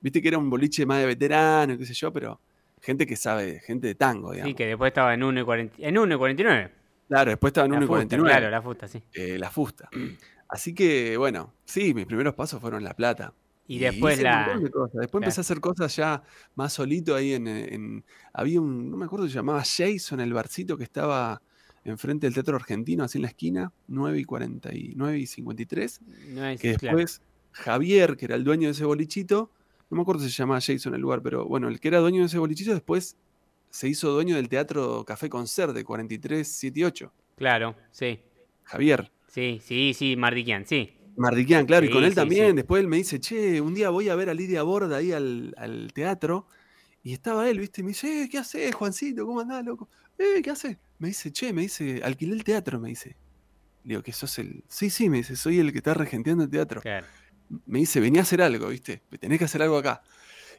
Viste 0.00 0.20
que 0.20 0.28
era 0.28 0.38
un 0.38 0.50
boliche 0.50 0.84
más 0.86 0.98
de 1.00 1.06
veterano, 1.06 1.78
qué 1.78 1.86
sé 1.86 1.94
yo, 1.94 2.12
pero 2.12 2.40
gente 2.82 3.06
que 3.06 3.16
sabe, 3.16 3.60
gente 3.60 3.86
de 3.86 3.94
tango, 3.94 4.32
digamos. 4.32 4.50
Sí, 4.50 4.54
que 4.54 4.66
después 4.66 4.88
estaba 4.90 5.14
en 5.14 5.22
1 5.22 5.40
y 5.40 5.44
40 5.44 5.76
en 5.78 5.98
1 5.98 6.14
y 6.14 6.18
49. 6.18 6.72
Claro, 7.10 7.30
después 7.32 7.50
estaba 7.50 7.66
en 7.66 7.72
La 7.72 7.76
1 7.78 7.84
y 7.84 7.88
fusta, 7.88 7.96
49, 8.16 8.30
claro, 8.30 8.50
la 8.50 8.62
fusta, 8.62 8.88
sí. 8.88 9.02
eh, 9.12 9.36
la 9.38 9.50
fusta. 9.50 9.90
Así 10.48 10.72
que, 10.74 11.16
bueno, 11.18 11.52
sí, 11.66 11.92
mis 11.92 12.06
primeros 12.06 12.34
pasos 12.34 12.60
fueron 12.60 12.82
La 12.82 12.94
Plata. 12.94 13.34
Y 13.68 13.78
después 13.78 14.20
la. 14.20 14.58
de 14.58 14.70
cosas. 14.70 14.92
Después 14.94 15.10
Claro. 15.10 15.18
empecé 15.24 15.40
a 15.40 15.42
hacer 15.42 15.60
cosas 15.60 15.94
ya 15.94 16.22
más 16.56 16.72
solito 16.72 17.14
ahí 17.14 17.34
en, 17.34 17.46
en- 17.46 18.04
Había 18.32 18.60
un. 18.60 18.90
No 18.90 18.96
me 18.96 19.04
acuerdo, 19.04 19.28
se 19.28 19.34
llamaba 19.34 19.62
Jason, 19.64 20.18
el 20.20 20.32
barcito 20.32 20.76
que 20.78 20.82
estaba 20.84 21.40
enfrente 21.84 22.26
del 22.26 22.34
Teatro 22.34 22.56
Argentino, 22.56 23.04
así 23.04 23.18
en 23.18 23.22
la 23.22 23.28
esquina, 23.28 23.72
9 23.88 24.18
y 24.18 24.24
49 24.24 25.18
y 25.18 25.26
53. 25.26 26.00
No 26.30 26.44
es, 26.46 26.60
Que 26.60 26.74
claro. 26.76 26.96
después 26.98 27.22
Javier, 27.52 28.16
que 28.16 28.24
era 28.24 28.34
el 28.34 28.42
dueño 28.44 28.66
de 28.68 28.72
ese 28.72 28.84
bolichito, 28.84 29.50
no 29.88 29.96
me 29.96 30.02
acuerdo 30.02 30.22
si 30.22 30.30
se 30.30 30.36
llamaba 30.36 30.60
Jason 30.60 30.94
el 30.94 31.00
lugar, 31.00 31.22
pero 31.22 31.44
bueno, 31.46 31.68
el 31.68 31.78
que 31.80 31.88
era 31.88 31.98
dueño 31.98 32.20
de 32.20 32.26
ese 32.26 32.38
bolichito 32.38 32.72
después 32.72 33.16
se 33.70 33.88
hizo 33.88 34.10
dueño 34.10 34.36
del 34.36 34.48
Teatro 34.48 35.04
Café 35.04 35.28
Concert 35.28 35.72
de 35.72 35.84
43, 35.84 36.46
7 36.46 36.80
y 36.80 36.84
8. 36.84 37.12
Claro, 37.36 37.76
sí. 37.90 38.20
Javier. 38.64 39.10
Sí, 39.28 39.60
sí, 39.64 39.94
sí, 39.94 40.16
Mardiquian, 40.16 40.66
sí. 40.66 40.92
Mardiquian, 41.16 41.66
claro, 41.66 41.86
y 41.86 41.90
con 41.90 42.02
él 42.04 42.10
sí, 42.10 42.16
también. 42.16 42.50
sí. 42.50 42.56
Después 42.56 42.80
él 42.82 42.88
me 42.88 42.96
dice, 42.96 43.20
che, 43.20 43.60
un 43.60 43.74
día 43.74 43.90
voy 43.90 44.08
a 44.08 44.14
ver 44.14 44.30
a 44.30 44.34
Lidia 44.34 44.62
Borda 44.62 44.96
ahí 44.96 45.12
al, 45.12 45.54
al 45.56 45.92
teatro. 45.92 46.46
Y 47.02 47.12
estaba 47.12 47.48
él, 47.48 47.58
¿viste? 47.58 47.80
Y 47.80 47.84
me 47.84 47.88
dice, 47.88 48.24
eh, 48.24 48.28
¿qué 48.30 48.38
haces, 48.38 48.74
Juancito? 48.74 49.24
¿Cómo 49.26 49.40
andás, 49.40 49.64
loco? 49.64 49.88
Eh, 50.18 50.42
¿qué 50.42 50.50
haces? 50.50 50.76
Me 50.98 51.08
dice, 51.08 51.32
che, 51.32 51.52
me 51.52 51.62
dice, 51.62 52.02
alquilé 52.04 52.34
el 52.34 52.44
teatro, 52.44 52.78
me 52.78 52.90
dice. 52.90 53.16
Le 53.84 53.90
digo, 53.94 54.02
que 54.02 54.12
sos 54.12 54.38
el. 54.38 54.64
Sí, 54.68 54.90
sí, 54.90 55.08
me 55.08 55.18
dice, 55.18 55.36
soy 55.36 55.58
el 55.58 55.72
que 55.72 55.78
está 55.78 55.94
regenteando 55.94 56.44
el 56.44 56.50
teatro. 56.50 56.82
Claro. 56.82 57.06
Me 57.66 57.78
dice, 57.78 58.00
vení 58.00 58.18
a 58.18 58.22
hacer 58.22 58.42
algo, 58.42 58.68
¿viste? 58.68 59.02
Tenés 59.18 59.38
que 59.38 59.44
hacer 59.46 59.62
algo 59.62 59.78
acá. 59.78 60.02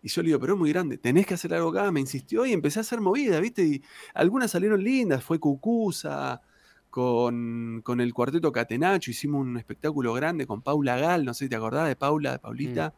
Y 0.04 0.08
yo 0.10 0.22
le 0.24 0.28
digo, 0.30 0.40
pero 0.40 0.54
es 0.54 0.60
muy 0.60 0.72
grande, 0.72 0.98
tenés 0.98 1.28
que 1.28 1.36
hacer 1.36 1.54
algo 1.54 1.70
acá. 1.70 1.92
Me 1.92 2.00
insistió 2.00 2.46
y 2.46 2.54
empecé 2.54 2.80
a 2.80 2.82
hacer 2.82 3.00
movida, 3.02 3.40
¿viste? 3.40 3.64
Y 3.64 3.84
algunas 4.16 4.50
salieron 4.52 4.84
lindas, 4.84 5.24
fue 5.24 5.40
Cucusa, 5.40 6.42
con, 6.90 7.82
con 7.84 8.02
el 8.02 8.14
cuarteto 8.14 8.52
Catenacho, 8.52 9.12
hicimos 9.12 9.42
un 9.42 9.58
espectáculo 9.58 10.14
grande 10.14 10.46
con 10.48 10.62
Paula 10.62 10.98
Gal, 10.98 11.24
no 11.24 11.34
sé 11.34 11.46
si 11.46 11.50
te 11.50 11.56
acordás 11.56 11.88
de 11.88 11.96
Paula, 11.96 12.32
de 12.34 12.40
Paulita. 12.40 12.94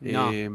No. 0.00 0.30
Eh, 0.32 0.50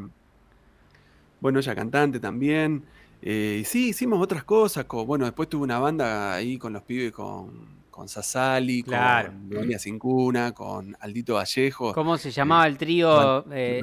bueno, 1.41 1.59
ella 1.59 1.75
cantante 1.75 2.19
también. 2.19 2.83
Eh, 3.21 3.59
y 3.61 3.65
sí, 3.65 3.89
hicimos 3.89 4.21
otras 4.21 4.43
cosas. 4.43 4.85
co- 4.85 5.05
bueno, 5.05 5.25
después 5.25 5.49
tuve 5.49 5.63
una 5.63 5.79
banda 5.79 6.33
ahí 6.33 6.57
con 6.57 6.73
los 6.73 6.83
pibes, 6.83 7.11
con, 7.11 7.83
con 7.89 8.07
Sasali, 8.07 8.83
Claro. 8.83 9.29
con 9.29 9.49
Begoña 9.49 9.79
Cincuna, 9.79 10.51
con 10.53 10.95
Aldito 10.99 11.35
Vallejo, 11.35 11.93
¿Cómo 11.93 12.17
se 12.17 12.31
llamaba 12.31 12.67
el 12.67 12.77
trío? 12.77 13.45
Eh, 13.51 13.81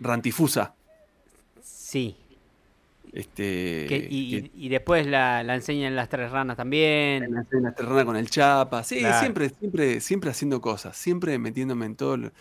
Rantifusa. 0.00 0.74
Sí. 1.86 2.16
Este, 3.12 3.86
Que- 3.88 4.08
y, 4.10 4.30
que- 4.42 4.50
y- 4.54 4.68
después 4.68 5.06
la, 5.06 5.42
la 5.42 5.54
enseñan 5.54 5.94
las 5.96 6.08
tres 6.08 6.30
ranas 6.30 6.56
también. 6.56 7.22
la, 7.32 7.46
en 7.50 7.62
la 7.62 7.72
terrana 7.74 8.04
con 8.04 8.16
el 8.16 8.28
Chapa. 8.28 8.82
Sí, 8.82 8.98
Claro. 8.98 9.20
siempre, 9.20 9.48
siempre, 9.48 10.00
siempre 10.00 10.30
haciendo 10.30 10.60
cosas, 10.60 10.96
siempre 10.96 11.38
metiéndome 11.38 11.86
en 11.86 11.96
todo. 11.96 12.16
lo- 12.16 12.32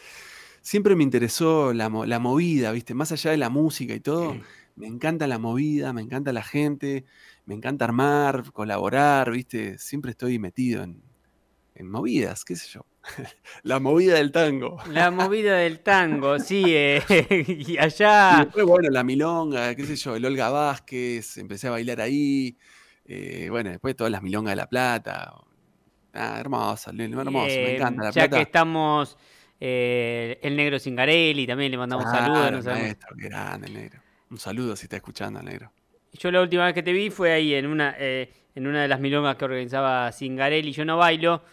Siempre 0.61 0.95
me 0.95 1.03
interesó 1.03 1.73
la, 1.73 1.89
mo- 1.89 2.05
la 2.07 2.17
movida, 2.17 2.71
¿viste? 2.71 2.95
Más 2.95 3.11
allá 3.11 3.29
de 3.31 3.37
la 3.37 3.49
música 3.49 3.93
y 3.93 3.99
todo, 3.99 4.35
me 4.75 4.87
encanta 4.87 5.27
la 5.27 5.37
movida, 5.37 5.93
me 5.93 6.01
encanta 6.01 6.33
la 6.33 6.41
gente, 6.43 7.05
me 7.45 7.53
encanta 7.53 7.85
armar, 7.85 8.51
colaborar, 8.51 9.29
¿viste? 9.31 9.77
Siempre 9.77 10.11
estoy 10.11 10.39
metido 10.39 10.81
en, 10.83 11.03
en 11.75 11.87
movidas, 11.89 12.43
qué 12.43 12.55
sé 12.55 12.67
yo. 12.69 12.81
la 13.63 13.79
movida 13.79 14.15
del 14.15 14.31
tango. 14.31 14.77
La 14.83 15.11
movida 15.11 15.57
del 15.57 15.81
tango, 15.81 16.39
sí. 16.39 16.63
eh, 16.75 17.01
y 17.47 17.77
Y 17.77 17.77
allá. 17.77 18.37
después, 18.37 18.65
bueno, 18.65 18.89
la 18.89 19.03
milonga, 19.03 19.75
qué 19.75 19.85
sé 19.85 19.95
yo, 19.95 20.15
el 20.15 20.25
Olga 20.25 20.49
Vázquez, 20.49 21.37
empecé 21.37 21.67
a 21.67 21.71
bailar 21.71 22.01
ahí. 22.01 22.57
eh, 23.05 23.47
bueno, 23.49 23.69
después 23.71 23.95
todas 23.95 24.11
las 24.11 24.21
milongas 24.23 24.51
de 24.53 24.55
La 24.57 24.67
Plata. 24.69 25.33
Ah, 26.13 26.39
hermoso, 26.39 26.91
hermoso, 27.21 27.61
me 27.61 27.71
eh, 27.71 27.75
encanta 27.75 28.03
La 28.03 28.11
ya 28.11 28.29
Plata. 28.29 28.29
que 28.29 28.41
estamos. 28.41 29.17
eh, 29.59 30.39
el 30.41 30.55
negro 30.55 30.79
Cingarelli, 30.79 31.47
también 31.47 31.71
le 31.71 31.77
mandamos 31.77 32.09
saludos. 32.09 32.51
No 32.51 32.61
maestro, 32.63 33.15
qué 33.17 33.25
grande, 33.29 33.67
el 33.67 33.73
negro. 33.73 34.01
Un 34.29 34.37
saludo 34.39 34.75
si 34.75 34.85
está 34.85 34.97
escuchando, 34.97 35.41
negro. 35.41 35.71
Yo 36.13 36.31
la 36.31 36.41
última 36.41 36.65
vez 36.65 36.73
que 36.73 36.83
te 36.83 36.93
vi 36.93 37.09
fue 37.09 37.31
ahí 37.33 37.53
en 37.53 37.65
una, 37.65 37.95
eh, 37.99 38.31
en 38.55 38.67
una 38.67 38.81
de 38.83 38.87
las 38.87 38.99
milongas 38.99 39.35
que 39.35 39.45
organizaba 39.45 40.11
Cingarelli, 40.11 40.71
yo 40.71 40.85
no 40.85 40.97
bailo. 40.97 41.43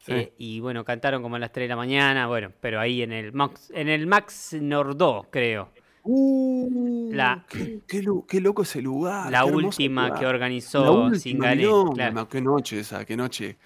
Sí. 0.00 0.12
eh, 0.12 0.32
y 0.38 0.60
bueno, 0.60 0.84
cantaron 0.84 1.22
como 1.22 1.36
a 1.36 1.38
las 1.38 1.52
3 1.52 1.64
de 1.64 1.68
la 1.68 1.76
mañana, 1.76 2.26
bueno, 2.26 2.50
pero 2.60 2.80
ahí 2.80 3.02
en 3.02 3.12
el 3.12 3.32
Max, 3.32 3.70
en 3.74 3.88
el 3.88 4.06
Max 4.06 4.56
Nordó, 4.60 5.26
creo. 5.30 5.70
Uh, 6.02 7.10
La- 7.12 7.44
qué, 7.48 7.80
qué 7.86 8.02
lo- 8.02 8.24
qué 8.26 8.40
loco 8.40 8.62
ese 8.62 8.80
lugar. 8.80 9.30
la 9.30 9.44
última 9.44 10.06
lugar. 10.06 10.20
que 10.20 10.26
organizó 10.26 11.10
milonga, 11.10 11.94
claro. 11.94 12.28
qué 12.28 12.40
noche 12.40 12.80
esa, 12.80 13.04
qué 13.04 13.16
noche. 13.16 13.58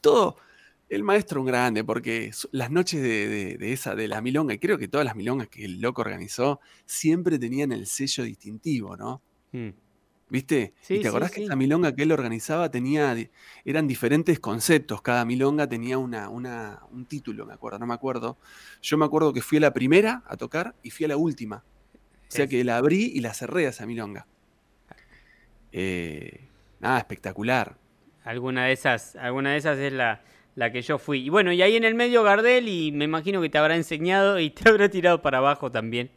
Todo, 0.00 0.36
El 0.90 1.04
maestro 1.04 1.40
un 1.40 1.46
grande, 1.46 1.84
porque 1.84 2.32
las 2.50 2.70
noches 2.70 3.00
de, 3.00 3.56
esa, 3.72 3.94
de 3.94 4.08
la 4.08 4.20
milonga, 4.20 4.52
y 4.54 4.58
creo 4.58 4.76
que 4.76 4.88
todas 4.88 5.04
las 5.04 5.14
milongas 5.14 5.48
que 5.48 5.64
el 5.64 5.80
loco 5.80 6.02
organizó, 6.02 6.60
siempre 6.84 7.38
tenían 7.38 7.70
el 7.72 7.86
sello 7.86 8.24
distintivo, 8.24 8.96
¿no? 8.96 9.22
Mm. 9.52 9.68
¿Viste? 10.30 10.74
¿Y 10.88 11.00
te 11.00 11.08
acordás 11.08 11.32
que 11.32 11.42
esa 11.42 11.56
milonga 11.56 11.92
que 11.92 12.04
él 12.04 12.12
organizaba 12.12 12.70
tenía, 12.70 13.16
eran 13.64 13.88
diferentes 13.88 14.38
conceptos, 14.38 15.02
cada 15.02 15.24
milonga 15.24 15.68
tenía 15.68 15.98
una, 15.98 16.28
una, 16.28 16.84
un 16.92 17.04
título, 17.04 17.44
me 17.44 17.52
acuerdo, 17.52 17.80
no 17.80 17.86
me 17.88 17.94
acuerdo. 17.94 18.38
Yo 18.80 18.96
me 18.96 19.04
acuerdo 19.04 19.32
que 19.32 19.42
fui 19.42 19.58
a 19.58 19.62
la 19.62 19.72
primera 19.72 20.22
a 20.26 20.36
tocar 20.36 20.76
y 20.84 20.90
fui 20.90 21.04
a 21.04 21.08
la 21.08 21.16
última. 21.16 21.64
O 22.28 22.32
sea 22.32 22.46
que 22.46 22.62
la 22.62 22.76
abrí 22.76 23.10
y 23.12 23.20
la 23.20 23.34
cerré 23.34 23.66
a 23.66 23.70
esa 23.70 23.86
milonga. 23.86 24.24
Eh, 25.72 26.46
nada, 26.78 26.98
espectacular. 26.98 27.76
Alguna 28.22 28.66
de 28.66 28.72
esas, 28.72 29.16
alguna 29.16 29.50
de 29.50 29.56
esas 29.56 29.78
es 29.78 29.92
la, 29.92 30.22
la 30.54 30.70
que 30.70 30.80
yo 30.80 30.98
fui. 30.98 31.24
Y 31.24 31.28
bueno, 31.28 31.52
y 31.52 31.60
ahí 31.60 31.74
en 31.74 31.82
el 31.82 31.96
medio 31.96 32.22
Gardel, 32.22 32.68
y 32.68 32.92
me 32.92 33.04
imagino 33.04 33.42
que 33.42 33.48
te 33.48 33.58
habrá 33.58 33.74
enseñado 33.74 34.38
y 34.38 34.50
te 34.50 34.68
habrá 34.68 34.88
tirado 34.88 35.22
para 35.22 35.38
abajo 35.38 35.72
también. 35.72 36.08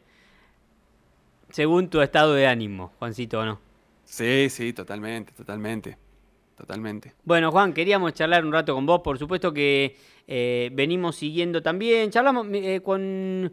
Según 1.50 1.90
tu 1.90 2.00
estado 2.00 2.34
de 2.34 2.46
ánimo, 2.46 2.92
Juancito, 3.00 3.40
¿o 3.40 3.44
no? 3.44 3.63
Sí, 4.14 4.48
sí, 4.48 4.72
totalmente, 4.72 5.32
totalmente. 5.32 5.98
Totalmente. 6.56 7.14
Bueno, 7.24 7.50
Juan, 7.50 7.72
queríamos 7.72 8.14
charlar 8.14 8.44
un 8.44 8.52
rato 8.52 8.72
con 8.72 8.86
vos. 8.86 9.00
Por 9.00 9.18
supuesto 9.18 9.52
que 9.52 9.96
eh, 10.28 10.70
venimos 10.72 11.16
siguiendo 11.16 11.60
también. 11.64 12.12
Charlamos 12.12 12.46
eh, 12.52 12.80
con. 12.80 13.52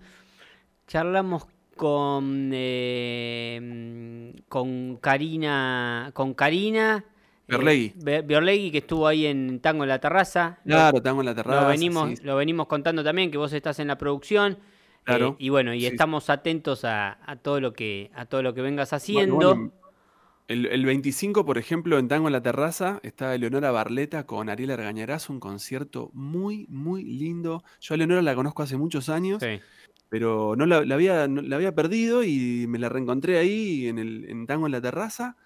Charlamos 0.86 1.48
con. 1.76 2.52
Eh, 2.54 4.36
con 4.48 4.98
Karina. 4.98 6.12
Con 6.14 6.36
Karina. 6.36 7.06
Biorlegui. 7.48 8.70
que 8.70 8.78
estuvo 8.78 9.08
ahí 9.08 9.26
en 9.26 9.62
Tango 9.62 9.82
en 9.82 9.90
la 9.90 9.98
Terraza. 9.98 10.60
Claro, 10.64 11.02
Tango 11.02 11.22
en 11.22 11.26
la 11.26 11.34
Terraza. 11.34 11.62
Lo 11.62 11.68
venimos, 11.70 12.22
lo 12.22 12.36
venimos 12.36 12.68
contando 12.68 13.04
también, 13.04 13.32
que 13.32 13.40
vos 13.40 13.52
estás 13.52 13.80
en 13.80 13.88
la 13.88 13.98
producción. 13.98 14.60
Claro. 15.06 15.36
y 15.40 15.50
bueno, 15.50 15.74
y 15.74 15.88
estamos 15.88 16.30
atentos 16.30 16.86
a, 16.86 17.18
todo 17.42 17.60
lo 17.60 17.74
que, 17.74 18.12
a 18.14 18.26
todo 18.26 18.44
lo 18.44 18.54
que 18.54 18.62
vengas 18.62 18.94
haciendo. 18.94 19.72
El, 20.48 20.86
25, 20.86 21.46
por 21.46 21.58
ejemplo, 21.58 21.98
en 21.98 22.08
Tango 22.08 22.28
en 22.28 22.34
la 22.34 22.42
Terraza, 22.42 23.00
está 23.04 23.34
Eleonora 23.34 23.72
Barleta 23.72 24.26
con 24.26 24.50
Ariel 24.50 24.72
Argañarás, 24.72 25.30
un 25.30 25.40
concierto 25.40 26.12
muy, 26.14 26.66
muy 26.68 27.04
lindo. 27.04 27.64
Yo 27.80 27.94
a 27.94 27.96
Eleonora 27.96 28.22
la 28.22 28.36
conozco 28.36 28.62
hace 28.62 28.76
muchos 28.76 29.08
años, 29.08 29.42
pero 30.10 30.56
no 30.58 30.66
la, 30.66 30.78
había, 30.94 31.28
la 31.28 31.56
había 31.56 31.74
perdido 31.74 32.24
y 32.24 32.66
me 32.68 32.80
la 32.80 32.90
reencontré 32.90 33.38
ahí 33.38 33.88
en, 33.88 33.98
el, 33.98 34.26
en 34.30 34.46
Tango 34.46 34.66
en 34.66 34.74
la 34.74 34.82
Terraza. 34.82 35.38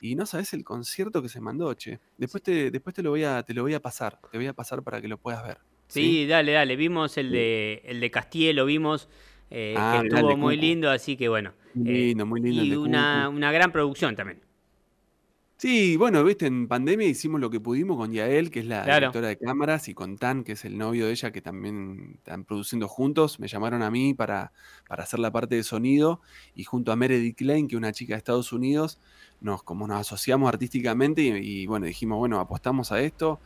Y 0.00 0.14
no 0.14 0.26
sabes 0.26 0.52
el 0.54 0.64
concierto 0.64 1.22
que 1.22 1.28
se 1.28 1.40
mandó, 1.40 1.72
che. 1.74 1.98
Después 2.16 2.42
te, 2.42 2.70
después 2.70 2.94
te 2.94 3.02
lo 3.02 3.10
voy 3.10 3.24
a, 3.24 3.42
te 3.42 3.54
lo 3.54 3.62
voy 3.62 3.74
a 3.74 3.80
pasar. 3.80 4.18
Te 4.30 4.38
voy 4.38 4.46
a 4.46 4.52
pasar 4.52 4.82
para 4.82 5.00
que 5.00 5.08
lo 5.08 5.18
puedas 5.18 5.44
ver. 5.44 5.58
Sí, 5.88 6.26
dale, 6.26 6.52
dale. 6.52 6.76
Vimos 6.76 7.16
el 7.16 7.30
de 7.30 7.82
el 7.84 8.00
de 8.00 8.10
Castiel, 8.10 8.62
vimos 8.64 9.08
eh, 9.50 9.74
ah, 9.76 10.00
que 10.02 10.08
estuvo 10.08 10.36
muy 10.36 10.56
lindo, 10.56 10.90
así 10.90 11.16
que 11.16 11.28
bueno. 11.28 11.52
Muy 11.74 11.92
lindo, 11.92 12.26
muy 12.26 12.40
lindo. 12.40 12.64
Y 12.64 12.76
una, 12.76 13.28
una 13.28 13.52
gran 13.52 13.72
producción 13.72 14.16
también. 14.16 14.40
Sí, 15.60 15.96
bueno, 15.96 16.22
viste, 16.22 16.46
en 16.46 16.68
pandemia 16.68 17.08
hicimos 17.08 17.40
lo 17.40 17.50
que 17.50 17.58
pudimos 17.58 17.96
con 17.96 18.12
Yael, 18.12 18.48
que 18.48 18.60
es 18.60 18.66
la 18.66 18.84
directora 18.84 19.26
de 19.26 19.36
cámaras, 19.36 19.88
y 19.88 19.94
con 19.94 20.16
Tan, 20.16 20.44
que 20.44 20.52
es 20.52 20.64
el 20.64 20.78
novio 20.78 21.06
de 21.06 21.10
ella, 21.10 21.32
que 21.32 21.42
también 21.42 22.12
están 22.14 22.44
produciendo 22.44 22.86
juntos. 22.86 23.40
Me 23.40 23.48
llamaron 23.48 23.82
a 23.82 23.90
mí 23.90 24.14
para, 24.14 24.52
para 24.88 25.02
hacer 25.02 25.18
la 25.18 25.32
parte 25.32 25.56
de 25.56 25.64
sonido, 25.64 26.20
y 26.54 26.62
junto 26.62 26.92
a 26.92 26.96
Meredith 26.96 27.40
Lane, 27.40 27.66
que 27.66 27.74
es 27.74 27.78
una 27.78 27.90
chica 27.90 28.14
de 28.14 28.18
Estados 28.18 28.52
Unidos, 28.52 29.00
nos, 29.40 29.64
como 29.64 29.88
nos 29.88 29.98
asociamos 29.98 30.48
artísticamente 30.48 31.22
y, 31.22 31.66
bueno, 31.66 31.86
dijimos, 31.86 32.18
bueno, 32.18 32.38
apostamos 32.38 32.92
a 32.92 33.00
esto. 33.00 33.40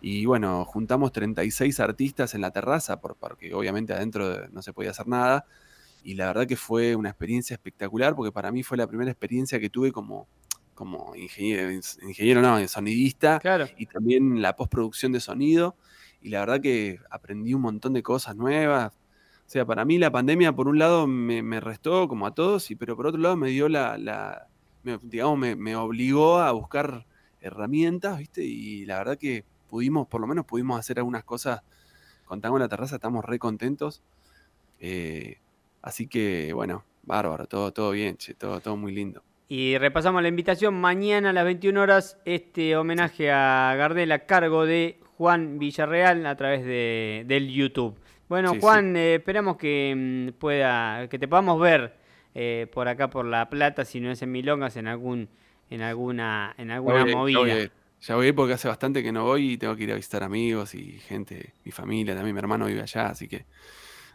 Y 0.00 0.26
bueno, 0.26 0.64
juntamos 0.64 1.12
36 1.12 1.80
artistas 1.80 2.34
en 2.34 2.40
la 2.42 2.50
terraza, 2.50 3.00
por, 3.00 3.16
porque 3.16 3.54
obviamente 3.54 3.92
adentro 3.92 4.48
no 4.48 4.62
se 4.62 4.72
podía 4.72 4.90
hacer 4.90 5.08
nada. 5.08 5.46
Y 6.02 6.14
la 6.14 6.26
verdad 6.26 6.46
que 6.46 6.56
fue 6.56 6.94
una 6.94 7.08
experiencia 7.08 7.54
espectacular, 7.54 8.14
porque 8.14 8.32
para 8.32 8.52
mí 8.52 8.62
fue 8.62 8.76
la 8.76 8.86
primera 8.86 9.10
experiencia 9.10 9.58
que 9.58 9.70
tuve 9.70 9.92
como 9.92 10.28
como 10.76 11.16
ingeniero, 11.16 11.72
ingeniero 12.02 12.42
no, 12.42 12.68
sonidista, 12.68 13.40
y 13.76 13.86
también 13.86 14.40
la 14.42 14.54
postproducción 14.54 15.10
de 15.10 15.18
sonido. 15.18 15.74
Y 16.20 16.28
la 16.28 16.40
verdad 16.40 16.60
que 16.60 17.00
aprendí 17.10 17.54
un 17.54 17.62
montón 17.62 17.94
de 17.94 18.02
cosas 18.02 18.36
nuevas. 18.36 18.92
O 18.92 19.48
sea, 19.48 19.64
para 19.64 19.84
mí 19.84 19.98
la 19.98 20.12
pandemia, 20.12 20.52
por 20.52 20.68
un 20.68 20.78
lado, 20.78 21.06
me, 21.06 21.60
restó, 21.60 22.06
como 22.06 22.26
a 22.26 22.34
todos, 22.34 22.70
y, 22.70 22.76
pero 22.76 22.94
por 22.94 23.08
otro 23.08 23.20
lado 23.20 23.36
me 23.36 23.48
dio 23.50 23.68
la, 23.68 23.96
la 23.96 24.48
digamos, 25.02 25.38
me, 25.56 25.76
obligó 25.76 26.38
a 26.38 26.52
buscar 26.52 27.06
herramientas, 27.40 28.18
¿viste? 28.18 28.44
Y 28.44 28.84
la 28.86 28.98
verdad 28.98 29.18
que 29.18 29.44
pudimos, 29.66 30.06
por 30.08 30.20
lo 30.20 30.26
menos 30.26 30.44
pudimos 30.46 30.78
hacer 30.78 30.98
algunas 30.98 31.24
cosas 31.24 31.62
con 32.24 32.40
Tango 32.40 32.56
en 32.56 32.62
la 32.62 32.68
Terraza, 32.68 32.96
estamos 32.96 33.24
re 33.24 33.38
contentos. 33.38 34.02
Eh, 34.80 35.38
así 35.82 36.06
que, 36.06 36.52
bueno, 36.52 36.84
bárbaro, 37.04 37.46
todo, 37.46 37.72
todo 37.72 37.90
bien, 37.92 38.16
che, 38.16 38.34
todo, 38.34 38.60
todo 38.60 38.76
muy 38.76 38.92
lindo. 38.92 39.22
Y 39.48 39.78
repasamos 39.78 40.22
la 40.22 40.28
invitación 40.28 40.74
mañana 40.74 41.30
a 41.30 41.32
las 41.32 41.44
21 41.44 41.80
horas, 41.80 42.18
este 42.24 42.76
homenaje 42.76 43.30
a 43.30 43.74
Gardel 43.76 44.10
a 44.10 44.26
cargo 44.26 44.66
de 44.66 44.98
Juan 45.16 45.58
Villarreal 45.58 46.26
a 46.26 46.36
través 46.36 46.64
de, 46.64 47.24
del 47.26 47.48
YouTube. 47.48 47.96
Bueno, 48.28 48.54
Juan, 48.60 48.96
eh, 48.96 49.14
esperamos 49.14 49.56
que 49.56 49.94
mm, 49.96 50.38
pueda, 50.38 51.08
que 51.08 51.18
te 51.18 51.28
podamos 51.28 51.60
ver 51.60 51.94
eh, 52.34 52.66
por 52.72 52.88
acá 52.88 53.08
por 53.08 53.24
La 53.24 53.48
Plata, 53.48 53.84
si 53.84 54.00
no 54.00 54.10
es 54.10 54.20
en 54.20 54.32
Milongas, 54.32 54.76
en 54.76 54.88
algún, 54.88 55.28
en 55.70 55.80
alguna, 55.80 56.54
en 56.58 56.72
alguna 56.72 57.06
movida. 57.06 57.70
Ya 58.00 58.14
voy, 58.14 58.32
porque 58.32 58.54
hace 58.54 58.68
bastante 58.68 59.02
que 59.02 59.12
no 59.12 59.24
voy 59.24 59.52
y 59.52 59.58
tengo 59.58 59.74
que 59.76 59.84
ir 59.84 59.92
a 59.92 59.96
visitar 59.96 60.22
amigos 60.22 60.74
y 60.74 60.98
gente, 60.98 61.54
mi 61.64 61.72
familia, 61.72 62.14
también 62.14 62.34
mi 62.34 62.38
hermano 62.38 62.66
vive 62.66 62.82
allá, 62.82 63.06
así 63.08 63.26
que, 63.26 63.46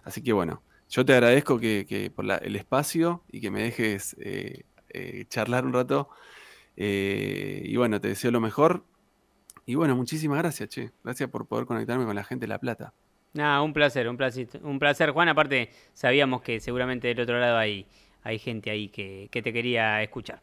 así 0.04 0.22
que 0.22 0.34
bueno, 0.34 0.62
yo 0.92 1.06
te 1.06 1.14
agradezco 1.14 1.60
que, 1.60 2.12
por 2.14 2.26
el 2.30 2.56
espacio 2.56 3.24
y 3.32 3.40
que 3.40 3.50
me 3.50 3.64
dejes 3.64 4.16
eh, 4.20 4.66
eh, 4.90 5.26
charlar 5.30 5.66
un 5.66 5.72
rato. 5.72 6.10
Eh, 6.76 7.62
y 7.66 7.76
bueno, 7.78 8.02
te 8.02 8.10
deseo 8.10 8.30
lo 8.32 8.42
mejor. 8.42 8.84
Y 9.66 9.76
bueno, 9.76 9.96
muchísimas 9.96 10.40
gracias, 10.40 10.68
che. 10.68 10.92
Gracias 11.04 11.30
por 11.30 11.48
poder 11.48 11.66
conectarme 11.66 12.06
con 12.06 12.16
la 12.16 12.26
gente 12.26 12.44
de 12.44 12.50
La 12.50 12.60
Plata. 12.60 12.94
Nada, 13.34 13.62
un 13.62 13.72
placer, 13.72 14.10
un 14.10 14.18
placer, 14.18 14.50
un 14.62 14.80
placer, 14.80 15.12
Juan. 15.12 15.30
Aparte, 15.30 15.70
sabíamos 15.94 16.42
que 16.42 16.60
seguramente 16.60 17.08
del 17.08 17.22
otro 17.22 17.40
lado 17.40 17.58
hay, 17.58 17.86
hay 18.24 18.38
gente 18.40 18.70
ahí 18.70 18.90
que, 18.90 19.30
te 19.32 19.54
quería 19.54 20.04
escuchar. 20.04 20.42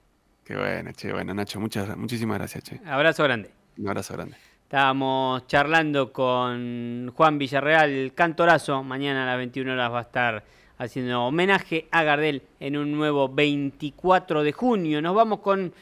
Qué 0.49 0.57
bueno, 0.57 0.93
che. 0.97 1.13
Bueno, 1.13 1.35
Nacho, 1.35 1.61
muchas, 1.61 1.95
muchísimas 1.95 2.39
gracias, 2.39 2.65
che. 2.65 2.81
Abrazo 2.87 3.23
grande. 3.23 3.51
Un 3.77 3.87
abrazo 3.87 4.15
grande. 4.15 4.35
Estábamos 4.63 5.47
charlando 5.47 6.11
con 6.11 7.13
Juan 7.15 7.37
Villarreal, 7.37 8.15
Cantorazo. 8.15 8.83
Mañana 8.83 9.25
a 9.25 9.27
las 9.27 9.37
21 9.37 9.75
horas 9.75 9.93
va 9.93 9.99
a 9.99 10.03
estar 10.03 10.45
haciendo 10.79 11.23
homenaje 11.25 11.87
a 11.91 12.03
Gardel 12.03 12.45
en 12.61 12.79
un 12.79 12.93
nuevo 12.93 13.29
24 13.29 14.43
de 14.43 14.53
junio. 14.53 15.03
Nos 15.03 15.15
vamos 15.15 15.41
con 15.41 15.75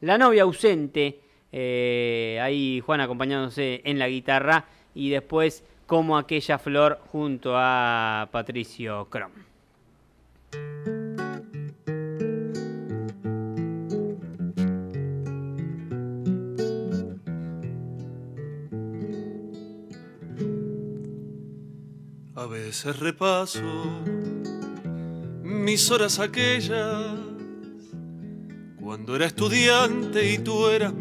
La 0.00 0.16
novia 0.16 0.44
ausente, 0.44 1.20
eh, 1.52 2.40
ahí 2.40 2.80
Juan 2.80 3.02
acompañándose 3.02 3.82
en 3.84 3.98
la 3.98 4.08
guitarra 4.08 4.64
y 4.94 5.10
después 5.10 5.64
como 5.84 6.16
aquella 6.16 6.56
flor 6.56 6.98
junto 7.12 7.52
a 7.56 8.30
Patricio 8.32 9.06
Crom. 9.10 9.32
A 22.44 22.46
veces 22.46 22.98
repaso 22.98 23.62
mis 25.42 25.90
horas 25.90 26.18
aquellas, 26.18 27.06
cuando 28.78 29.16
era 29.16 29.24
estudiante 29.24 30.30
y 30.30 30.36
tú 30.36 30.68
eras 30.68 30.92
mi 30.92 31.00